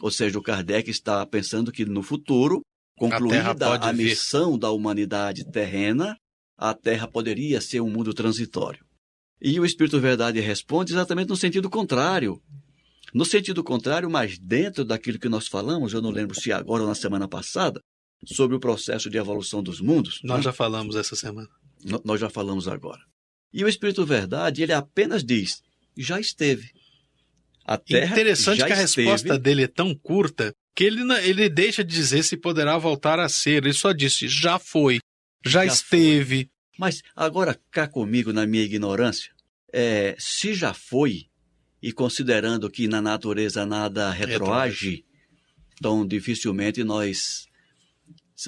Ou 0.00 0.10
seja, 0.10 0.38
o 0.38 0.42
Kardec 0.42 0.90
está 0.90 1.24
pensando 1.26 1.70
que 1.70 1.84
no 1.84 2.02
futuro, 2.02 2.62
concluída 2.96 3.54
a 3.76 3.92
vir. 3.92 4.06
missão 4.06 4.58
da 4.58 4.70
humanidade 4.70 5.48
terrena, 5.52 6.16
a 6.58 6.74
Terra 6.74 7.06
poderia 7.06 7.60
ser 7.60 7.80
um 7.80 7.88
mundo 7.88 8.12
transitório. 8.12 8.84
E 9.40 9.60
o 9.60 9.64
Espírito 9.64 10.00
Verdade 10.00 10.40
responde 10.40 10.92
exatamente 10.92 11.28
no 11.28 11.36
sentido 11.36 11.70
contrário. 11.70 12.42
No 13.14 13.24
sentido 13.24 13.62
contrário, 13.62 14.10
mas 14.10 14.36
dentro 14.38 14.84
daquilo 14.84 15.18
que 15.18 15.28
nós 15.28 15.46
falamos, 15.46 15.92
eu 15.92 16.02
não 16.02 16.10
lembro 16.10 16.38
se 16.38 16.52
agora 16.52 16.82
ou 16.82 16.88
na 16.88 16.94
semana 16.96 17.28
passada, 17.28 17.80
sobre 18.26 18.56
o 18.56 18.60
processo 18.60 19.08
de 19.08 19.16
evolução 19.16 19.62
dos 19.62 19.80
mundos. 19.80 20.20
Nós 20.24 20.38
né? 20.38 20.42
já 20.42 20.52
falamos 20.52 20.96
essa 20.96 21.14
semana. 21.14 21.48
Nós 22.04 22.20
já 22.20 22.28
falamos 22.28 22.66
agora. 22.66 23.00
E 23.52 23.64
o 23.64 23.68
Espírito 23.68 24.04
Verdade, 24.04 24.62
ele 24.62 24.72
apenas 24.72 25.24
diz, 25.24 25.62
já 25.96 26.18
esteve. 26.18 26.68
A 27.64 27.78
Terra 27.78 28.12
Interessante 28.12 28.58
já 28.58 28.66
que 28.66 28.72
a 28.72 28.82
esteve, 28.82 29.08
resposta 29.08 29.38
dele 29.38 29.62
é 29.62 29.68
tão 29.68 29.94
curta 29.94 30.52
que 30.74 30.84
ele, 30.84 31.00
ele 31.22 31.48
deixa 31.48 31.84
de 31.84 31.94
dizer 31.94 32.24
se 32.24 32.36
poderá 32.36 32.76
voltar 32.76 33.20
a 33.20 33.28
ser. 33.28 33.64
Ele 33.64 33.72
só 33.72 33.92
disse: 33.92 34.26
já 34.26 34.58
foi, 34.58 34.98
já, 35.44 35.64
Já 35.64 35.72
esteve. 35.72 36.50
Mas 36.78 37.02
agora 37.14 37.60
cá 37.70 37.88
comigo, 37.88 38.32
na 38.32 38.46
minha 38.46 38.62
ignorância, 38.62 39.32
é, 39.72 40.14
se 40.18 40.54
já 40.54 40.72
foi, 40.72 41.26
e 41.82 41.92
considerando 41.92 42.70
que 42.70 42.88
na 42.88 43.00
natureza 43.00 43.64
nada 43.66 44.10
retroage, 44.10 45.04
então 45.74 46.06
dificilmente 46.06 46.82
nós 46.84 47.46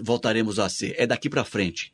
voltaremos 0.03 0.59
a 0.59 0.69
ser. 0.69 0.95
É 0.99 1.07
daqui 1.07 1.29
para 1.29 1.45
frente. 1.45 1.93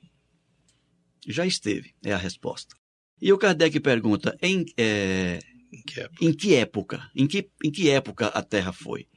Já 1.27 1.47
esteve, 1.47 1.95
é 2.05 2.13
a 2.13 2.17
resposta. 2.17 2.75
E 3.21 3.33
o 3.33 3.39
Kardec 3.39 3.81
pergunta: 3.81 4.37
em, 4.41 4.65
é, 4.77 5.39
Em 5.73 5.83
que 5.83 6.01
época? 6.01 6.25
em 6.25 6.33
que 6.33 6.55
época? 6.55 7.11
Em 7.15 7.27
que, 7.27 7.51
em 7.65 7.71
que 7.71 7.91
época 7.91 8.27
a 8.29 8.43
Terra 8.43 8.73
foi? 8.73 9.09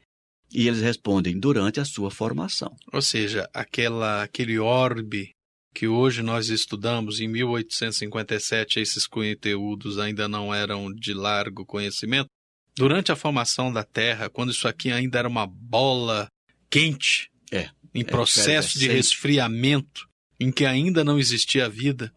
E 0.51 0.67
eles 0.67 0.81
respondem: 0.81 1.39
durante 1.39 1.79
a 1.79 1.85
sua 1.85 2.09
formação. 2.09 2.75
Ou 2.91 3.01
seja, 3.01 3.49
aquela, 3.53 4.23
aquele 4.23 4.57
orbe 4.57 5.35
que 5.79 5.87
hoje 5.87 6.21
nós 6.21 6.49
estudamos 6.49 7.21
em 7.21 7.27
1857, 7.29 8.81
esses 8.81 9.07
conteúdos 9.07 9.97
ainda 9.97 10.27
não 10.27 10.53
eram 10.53 10.93
de 10.93 11.13
largo 11.13 11.65
conhecimento. 11.65 12.27
Durante 12.75 13.13
a 13.13 13.15
formação 13.15 13.71
da 13.71 13.81
Terra, 13.81 14.29
quando 14.29 14.51
isso 14.51 14.67
aqui 14.67 14.91
ainda 14.91 15.19
era 15.19 15.27
uma 15.29 15.47
bola 15.47 16.29
quente, 16.69 17.31
É, 17.49 17.69
em 17.95 18.01
é, 18.01 18.03
processo 18.03 18.77
de 18.77 18.87
efervescente. 18.87 19.13
resfriamento, 19.13 20.05
em 20.37 20.51
que 20.51 20.65
ainda 20.65 21.01
não 21.01 21.17
existia 21.17 21.69
vida, 21.69 22.11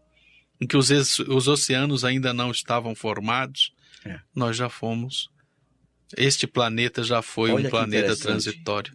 em 0.59 0.67
que 0.67 0.75
os, 0.75 0.89
os 1.19 1.47
oceanos 1.47 2.03
ainda 2.03 2.33
não 2.33 2.51
estavam 2.51 2.93
formados, 2.93 3.71
É. 4.03 4.19
nós 4.35 4.57
já 4.57 4.67
fomos. 4.67 5.29
Este 6.17 6.45
planeta 6.45 7.01
já 7.01 7.21
foi 7.21 7.49
Olha 7.49 7.67
um 7.67 7.69
planeta 7.69 8.13
transitório. 8.17 8.93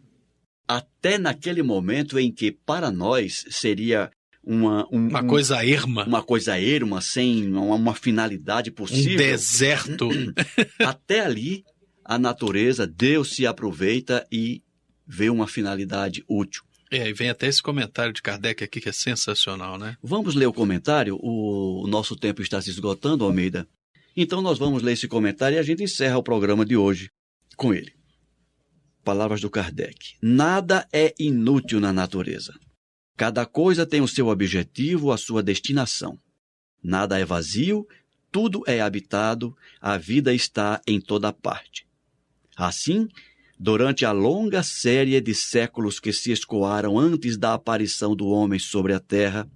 Até 0.69 1.17
naquele 1.17 1.63
momento 1.63 2.19
em 2.19 2.31
que, 2.31 2.53
para 2.53 2.91
nós, 2.91 3.47
seria 3.49 4.11
uma, 4.49 4.87
um- 4.91 5.09
Uma 5.09 5.23
um- 5.23 5.27
coisa 5.27 5.65
erma, 5.65 6.05
uma 6.07 6.23
coisa 6.23 6.59
erma, 6.59 7.01
sem 7.03 7.47
uma, 7.47 7.75
uma 7.75 7.95
finalidade 7.95 8.71
um 8.71 8.75
possível. 8.75 9.19
deserto. 9.19 10.09
Até 10.81 11.21
ali, 11.21 11.65
a 12.05 12.19
natureza, 12.19 12.87
Deus 12.87 13.35
se 13.37 13.47
aproveita 13.47 14.27
e 14.33 14.63
vê 15.07 15.29
uma 15.29 15.47
finalidade 15.47 16.25
útil. 16.29 16.63
É, 16.91 17.07
e 17.07 17.13
vem 17.13 17.29
até 17.29 17.47
esse 17.47 17.63
comentário 17.63 18.15
de 18.15 18.23
Kardec 18.23 18.65
aqui 18.65 18.81
que 18.81 18.89
é 18.89 18.93
sensacional, 18.93 19.77
né? 19.77 19.95
Vamos 20.03 20.35
ler 20.35 20.47
o 20.47 20.53
comentário? 20.55 21.19
O 21.23 21.87
nosso 21.87 22.17
tempo 22.17 22.41
está 22.41 22.63
se 22.63 22.71
esgotando, 22.71 23.25
Almeida. 23.27 23.69
Então 24.17 24.41
nós 24.41 24.59
vamos 24.59 24.83
ler 24.83 24.93
esse 24.95 25.07
comentário 25.07 25.57
e 25.57 25.59
a 25.59 25.63
gente 25.63 25.83
encerra 25.83 26.17
o 26.17 26.23
programa 26.23 26.65
de 26.65 26.79
hoje 26.79 27.11
com 27.59 27.75
ele. 27.75 27.93
Palavras 29.05 29.43
do 29.43 29.51
Kardec. 29.51 30.15
Nada 30.23 30.87
é 30.91 31.15
inútil 31.19 31.79
na 31.79 31.93
natureza. 31.93 32.55
Cada 33.19 33.45
coisa 33.45 33.85
tem 33.85 34.01
o 34.01 34.07
seu 34.07 34.29
objetivo, 34.29 35.11
a 35.11 35.17
sua 35.17 35.43
destinação. 35.43 36.17
Nada 36.81 37.19
é 37.19 37.25
vazio, 37.25 37.85
tudo 38.31 38.63
é 38.65 38.81
habitado, 38.81 39.57
a 39.81 39.99
vida 39.99 40.33
está 40.33 40.81
em 40.87 41.01
toda 41.01 41.33
parte. 41.33 41.85
Assim, 42.57 43.09
durante 43.59 44.05
a 44.05 44.13
longa 44.13 44.63
série 44.63 45.21
de 45.21 45.35
séculos 45.35 45.99
que 45.99 46.13
se 46.13 46.31
escoaram 46.31 46.97
antes 46.97 47.37
da 47.37 47.55
aparição 47.55 48.15
do 48.15 48.29
homem 48.29 48.61
sobre 48.61 48.93
a 48.93 49.01
Terra, 49.01 49.51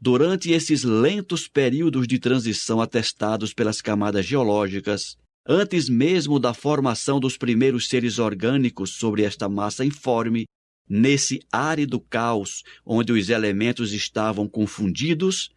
durante 0.00 0.50
esses 0.50 0.82
lentos 0.82 1.46
períodos 1.46 2.08
de 2.08 2.18
transição 2.18 2.80
atestados 2.80 3.52
pelas 3.52 3.82
camadas 3.82 4.24
geológicas, 4.24 5.18
antes 5.46 5.86
mesmo 5.86 6.38
da 6.38 6.54
formação 6.54 7.20
dos 7.20 7.36
primeiros 7.36 7.90
seres 7.90 8.18
orgânicos 8.18 8.94
sobre 8.94 9.22
esta 9.22 9.50
massa 9.50 9.84
informe, 9.84 10.46
nesse 10.94 11.40
árido 11.50 11.98
caos 11.98 12.62
onde 12.84 13.12
os 13.14 13.30
elementos 13.30 13.94
estavam 13.94 14.46
confundidos, 14.46 15.50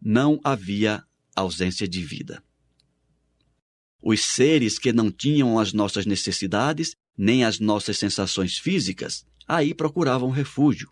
não 0.00 0.40
havia 0.42 1.04
ausência 1.36 1.86
de 1.86 2.02
vida. 2.02 2.42
Os 4.02 4.22
seres 4.24 4.78
que 4.78 4.90
não 4.90 5.10
tinham 5.10 5.58
as 5.58 5.74
nossas 5.74 6.06
necessidades, 6.06 6.96
nem 7.14 7.44
as 7.44 7.60
nossas 7.60 7.98
sensações 7.98 8.56
físicas, 8.56 9.26
aí 9.46 9.74
procuravam 9.74 10.30
refúgio. 10.30 10.90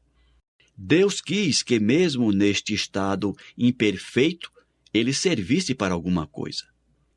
Deus 0.77 1.23
quis 1.23 1.63
que, 1.63 1.81
mesmo 1.81 2.33
neste 2.33 2.75
estado 2.75 3.35
imperfeito, 3.57 4.53
ele 4.93 5.15
servisse 5.15 5.75
para 5.75 5.95
alguma 5.95 6.27
coisa. 6.27 6.65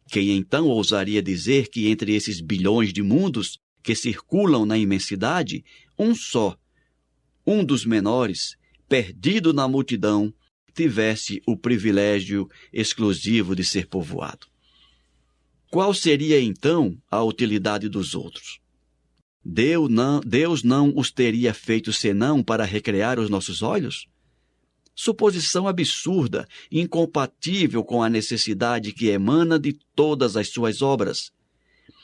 Quem 0.09 0.29
então 0.37 0.67
ousaria 0.67 1.21
dizer 1.21 1.67
que 1.67 1.89
entre 1.89 2.15
esses 2.15 2.39
bilhões 2.39 2.93
de 2.93 3.03
mundos 3.03 3.59
que 3.83 3.93
circulam 3.93 4.65
na 4.65 4.77
imensidade, 4.77 5.63
um 5.99 6.15
só, 6.15 6.57
um 7.45 7.63
dos 7.63 7.85
menores, 7.85 8.55
perdido 8.87 9.51
na 9.53 9.67
multidão, 9.67 10.33
tivesse 10.73 11.41
o 11.45 11.57
privilégio 11.57 12.49
exclusivo 12.71 13.53
de 13.53 13.65
ser 13.65 13.87
povoado? 13.87 14.47
Qual 15.69 15.93
seria 15.93 16.41
então 16.41 16.97
a 17.11 17.21
utilidade 17.21 17.89
dos 17.89 18.15
outros? 18.15 18.59
Deus 19.43 19.89
não, 19.89 20.21
Deus 20.21 20.63
não 20.63 20.93
os 20.95 21.11
teria 21.11 21.53
feito 21.53 21.91
senão 21.91 22.41
para 22.41 22.63
recrear 22.63 23.19
os 23.19 23.29
nossos 23.29 23.61
olhos? 23.61 24.07
Suposição 24.95 25.67
absurda, 25.67 26.47
incompatível 26.71 27.83
com 27.83 28.01
a 28.01 28.09
necessidade 28.09 28.93
que 28.93 29.07
emana 29.07 29.59
de 29.59 29.73
todas 29.95 30.35
as 30.35 30.49
suas 30.49 30.81
obras. 30.81 31.31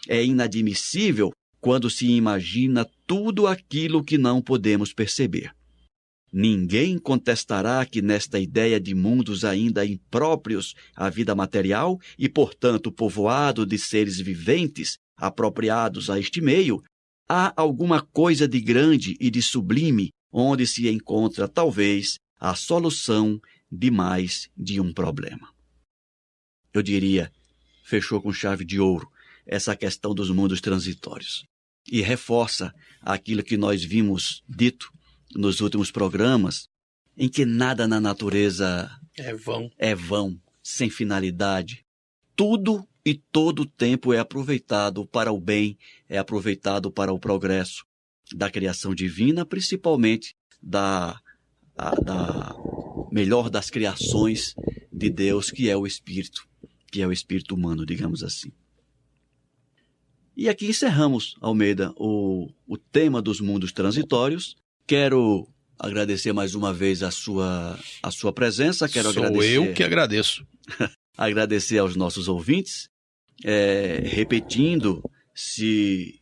É 0.07 0.23
inadmissível 0.23 1.31
quando 1.65 1.89
se 1.89 2.05
imagina 2.05 2.87
tudo 3.07 3.47
aquilo 3.47 4.03
que 4.03 4.19
não 4.19 4.39
podemos 4.39 4.93
perceber. 4.93 5.51
Ninguém 6.31 6.99
contestará 6.99 7.83
que 7.87 8.03
nesta 8.03 8.39
ideia 8.39 8.79
de 8.79 8.93
mundos 8.93 9.43
ainda 9.43 9.83
impróprios 9.83 10.75
à 10.95 11.09
vida 11.09 11.33
material 11.33 11.99
e, 12.19 12.29
portanto, 12.29 12.91
povoado 12.91 13.65
de 13.65 13.79
seres 13.79 14.19
viventes 14.19 14.99
apropriados 15.17 16.07
a 16.11 16.19
este 16.19 16.39
meio, 16.39 16.83
há 17.27 17.51
alguma 17.59 17.99
coisa 17.99 18.47
de 18.47 18.61
grande 18.61 19.17
e 19.19 19.31
de 19.31 19.41
sublime 19.41 20.11
onde 20.31 20.67
se 20.67 20.87
encontra, 20.87 21.47
talvez, 21.47 22.19
a 22.39 22.53
solução 22.53 23.41
de 23.71 23.89
mais 23.89 24.51
de 24.55 24.79
um 24.79 24.93
problema. 24.93 25.51
Eu 26.71 26.83
diria, 26.83 27.31
fechou 27.83 28.21
com 28.21 28.31
chave 28.31 28.63
de 28.63 28.79
ouro 28.79 29.09
essa 29.47 29.75
questão 29.75 30.13
dos 30.13 30.29
mundos 30.29 30.61
transitórios 30.61 31.43
e 31.91 32.01
reforça 32.01 32.73
aquilo 33.01 33.43
que 33.43 33.57
nós 33.57 33.83
vimos 33.83 34.43
dito 34.47 34.91
nos 35.35 35.59
últimos 35.61 35.91
programas, 35.91 36.67
em 37.17 37.29
que 37.29 37.45
nada 37.45 37.87
na 37.87 37.99
natureza 37.99 38.89
É 39.17 39.33
vão. 39.33 39.69
é 39.77 39.93
vão, 39.95 40.39
sem 40.63 40.89
finalidade. 40.89 41.85
Tudo 42.35 42.87
e 43.05 43.13
todo 43.13 43.61
o 43.61 43.65
tempo 43.65 44.13
é 44.13 44.19
aproveitado 44.19 45.05
para 45.05 45.31
o 45.31 45.39
bem, 45.39 45.77
é 46.09 46.17
aproveitado 46.17 46.91
para 46.91 47.13
o 47.13 47.19
progresso 47.19 47.85
da 48.33 48.49
criação 48.49 48.95
divina, 48.95 49.45
principalmente 49.45 50.35
da, 50.61 51.19
a- 51.77 51.95
da 51.95 52.55
melhor 53.11 53.49
das 53.49 53.69
criações 53.69 54.55
de 54.91 55.09
Deus, 55.09 55.51
que 55.51 55.69
é 55.69 55.77
o 55.77 55.85
Espírito, 55.85 56.47
que 56.91 57.01
é 57.01 57.07
o 57.07 57.11
Espírito 57.11 57.53
humano, 57.53 57.85
digamos 57.85 58.23
assim. 58.23 58.51
E 60.37 60.49
aqui 60.49 60.67
encerramos, 60.67 61.35
Almeida, 61.39 61.93
o, 61.95 62.49
o 62.67 62.77
tema 62.77 63.21
dos 63.21 63.39
mundos 63.39 63.71
transitórios. 63.71 64.57
Quero 64.85 65.47
agradecer 65.79 66.33
mais 66.33 66.55
uma 66.55 66.73
vez 66.73 67.03
a 67.03 67.09
sua, 67.09 67.79
a 68.03 68.11
sua 68.11 68.33
presença. 68.33 68.89
Quero 68.89 69.13
Sou 69.13 69.23
agradecer 69.23 69.55
eu 69.55 69.73
que 69.73 69.83
agradeço. 69.83 70.45
agradecer 71.17 71.77
aos 71.77 71.95
nossos 71.95 72.27
ouvintes, 72.27 72.89
é, 73.45 74.01
repetindo, 74.03 75.01
se 75.33 76.19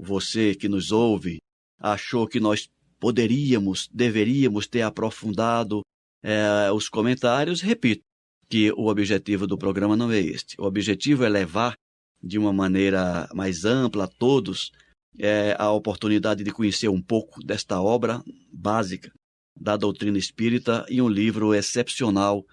você 0.00 0.54
que 0.56 0.68
nos 0.68 0.90
ouve 0.90 1.38
achou 1.78 2.26
que 2.26 2.40
nós 2.40 2.68
poderíamos, 2.98 3.88
deveríamos 3.92 4.66
ter 4.66 4.82
aprofundado 4.82 5.82
é, 6.24 6.72
os 6.72 6.88
comentários, 6.88 7.60
repito 7.60 8.02
que 8.48 8.72
o 8.72 8.88
objetivo 8.88 9.46
do 9.46 9.56
programa 9.56 9.96
não 9.96 10.10
é 10.10 10.18
este. 10.18 10.60
O 10.60 10.64
objetivo 10.64 11.24
é 11.24 11.28
levar 11.28 11.76
de 12.24 12.38
uma 12.38 12.52
maneira 12.52 13.28
mais 13.34 13.66
ampla 13.66 14.04
a 14.04 14.08
todos 14.08 14.72
é, 15.18 15.54
a 15.58 15.70
oportunidade 15.70 16.42
de 16.42 16.50
conhecer 16.50 16.88
um 16.88 17.02
pouco 17.02 17.44
desta 17.44 17.80
obra 17.80 18.22
básica 18.50 19.12
da 19.54 19.76
doutrina 19.76 20.18
espírita 20.18 20.84
e 20.88 21.02
um 21.02 21.08
livro 21.08 21.54
excepcional 21.54 22.44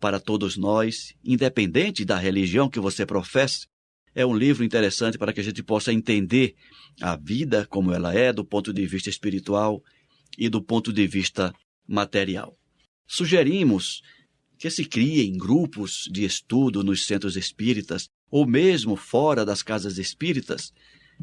para 0.00 0.18
todos 0.18 0.56
nós, 0.56 1.14
independente 1.22 2.04
da 2.04 2.16
religião 2.16 2.68
que 2.68 2.80
você 2.80 3.04
professe. 3.04 3.66
É 4.14 4.24
um 4.24 4.34
livro 4.34 4.64
interessante 4.64 5.18
para 5.18 5.32
que 5.32 5.40
a 5.40 5.44
gente 5.44 5.62
possa 5.62 5.92
entender 5.92 6.54
a 7.00 7.14
vida 7.14 7.66
como 7.66 7.92
ela 7.92 8.14
é, 8.14 8.32
do 8.32 8.44
ponto 8.44 8.72
de 8.72 8.86
vista 8.86 9.10
espiritual 9.10 9.82
e 10.36 10.48
do 10.48 10.62
ponto 10.62 10.92
de 10.92 11.06
vista 11.06 11.54
material. 11.86 12.56
Sugerimos 13.06 14.02
que 14.58 14.70
se 14.70 14.84
criem 14.84 15.36
grupos 15.36 16.08
de 16.10 16.24
estudo 16.24 16.82
nos 16.82 17.06
centros 17.06 17.36
espíritas 17.36 18.08
ou 18.30 18.46
mesmo 18.46 18.96
fora 18.96 19.44
das 19.44 19.62
casas 19.62 19.98
espíritas. 19.98 20.72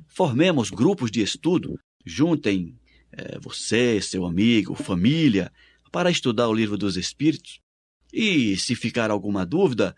Formemos 0.08 0.70
grupos 0.70 1.12
de 1.12 1.22
estudo, 1.22 1.80
juntem 2.06 2.78
eh, 3.12 3.40
você, 3.40 4.02
seu 4.02 4.26
amigo, 4.26 4.76
família, 4.76 5.52
para 5.92 6.12
estudar 6.12 6.48
o 6.50 6.54
livro 6.54 6.78
dos 6.78 6.98
Espíritos. 6.98 7.60
E 8.12 8.58
se 8.58 8.76
ficar 8.76 9.10
alguma 9.10 9.46
dúvida, 9.46 9.96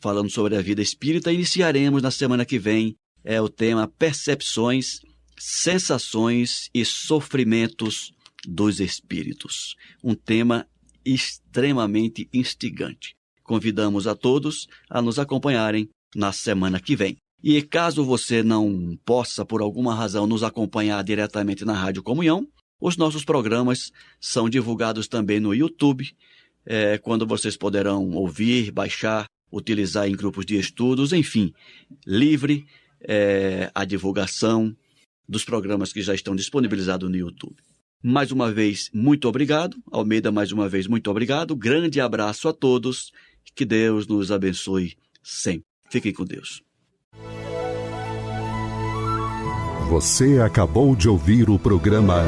falando 0.00 0.30
sobre 0.30 0.56
a 0.56 0.62
vida 0.62 0.80
espírita, 0.80 1.30
iniciaremos 1.30 2.02
na 2.02 2.10
semana 2.10 2.46
que 2.46 2.58
vem 2.58 2.96
é 3.22 3.38
o 3.38 3.50
tema 3.50 3.86
Percepções, 3.86 5.00
Sensações 5.38 6.70
e 6.72 6.86
Sofrimentos 6.86 8.14
dos 8.46 8.80
Espíritos. 8.80 9.76
Um 10.02 10.14
tema 10.14 10.66
extremamente 11.04 12.26
instigante. 12.32 13.14
Convidamos 13.42 14.06
a 14.06 14.14
todos 14.14 14.66
a 14.88 15.02
nos 15.02 15.18
acompanharem 15.18 15.90
na 16.16 16.32
semana 16.32 16.80
que 16.80 16.96
vem. 16.96 17.18
E 17.46 17.60
caso 17.60 18.02
você 18.02 18.42
não 18.42 18.98
possa, 19.04 19.44
por 19.44 19.60
alguma 19.60 19.94
razão, 19.94 20.26
nos 20.26 20.42
acompanhar 20.42 21.04
diretamente 21.04 21.62
na 21.62 21.74
Rádio 21.74 22.02
Comunhão, 22.02 22.48
os 22.80 22.96
nossos 22.96 23.22
programas 23.22 23.92
são 24.18 24.48
divulgados 24.48 25.06
também 25.06 25.38
no 25.38 25.54
YouTube, 25.54 26.10
é, 26.64 26.96
quando 26.96 27.26
vocês 27.26 27.54
poderão 27.54 28.12
ouvir, 28.12 28.70
baixar, 28.70 29.26
utilizar 29.52 30.08
em 30.08 30.16
grupos 30.16 30.46
de 30.46 30.58
estudos, 30.58 31.12
enfim, 31.12 31.52
livre 32.06 32.64
é, 32.98 33.70
a 33.74 33.84
divulgação 33.84 34.74
dos 35.28 35.44
programas 35.44 35.92
que 35.92 36.00
já 36.00 36.14
estão 36.14 36.34
disponibilizados 36.34 37.10
no 37.10 37.16
YouTube. 37.16 37.56
Mais 38.02 38.32
uma 38.32 38.50
vez, 38.50 38.88
muito 38.90 39.28
obrigado. 39.28 39.76
Almeida, 39.92 40.32
mais 40.32 40.50
uma 40.50 40.66
vez, 40.66 40.86
muito 40.86 41.10
obrigado. 41.10 41.54
Grande 41.54 42.00
abraço 42.00 42.48
a 42.48 42.54
todos. 42.54 43.12
Que 43.54 43.66
Deus 43.66 44.06
nos 44.06 44.32
abençoe 44.32 44.96
sempre. 45.22 45.66
Fiquem 45.90 46.10
com 46.10 46.24
Deus. 46.24 46.64
Você 49.88 50.40
acabou 50.40 50.96
de 50.96 51.08
ouvir 51.08 51.50
o 51.50 51.58
programa 51.58 52.22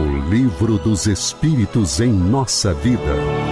O 0.00 0.30
Livro 0.30 0.78
dos 0.78 1.06
Espíritos 1.06 2.00
em 2.00 2.10
Nossa 2.10 2.72
Vida. 2.72 3.51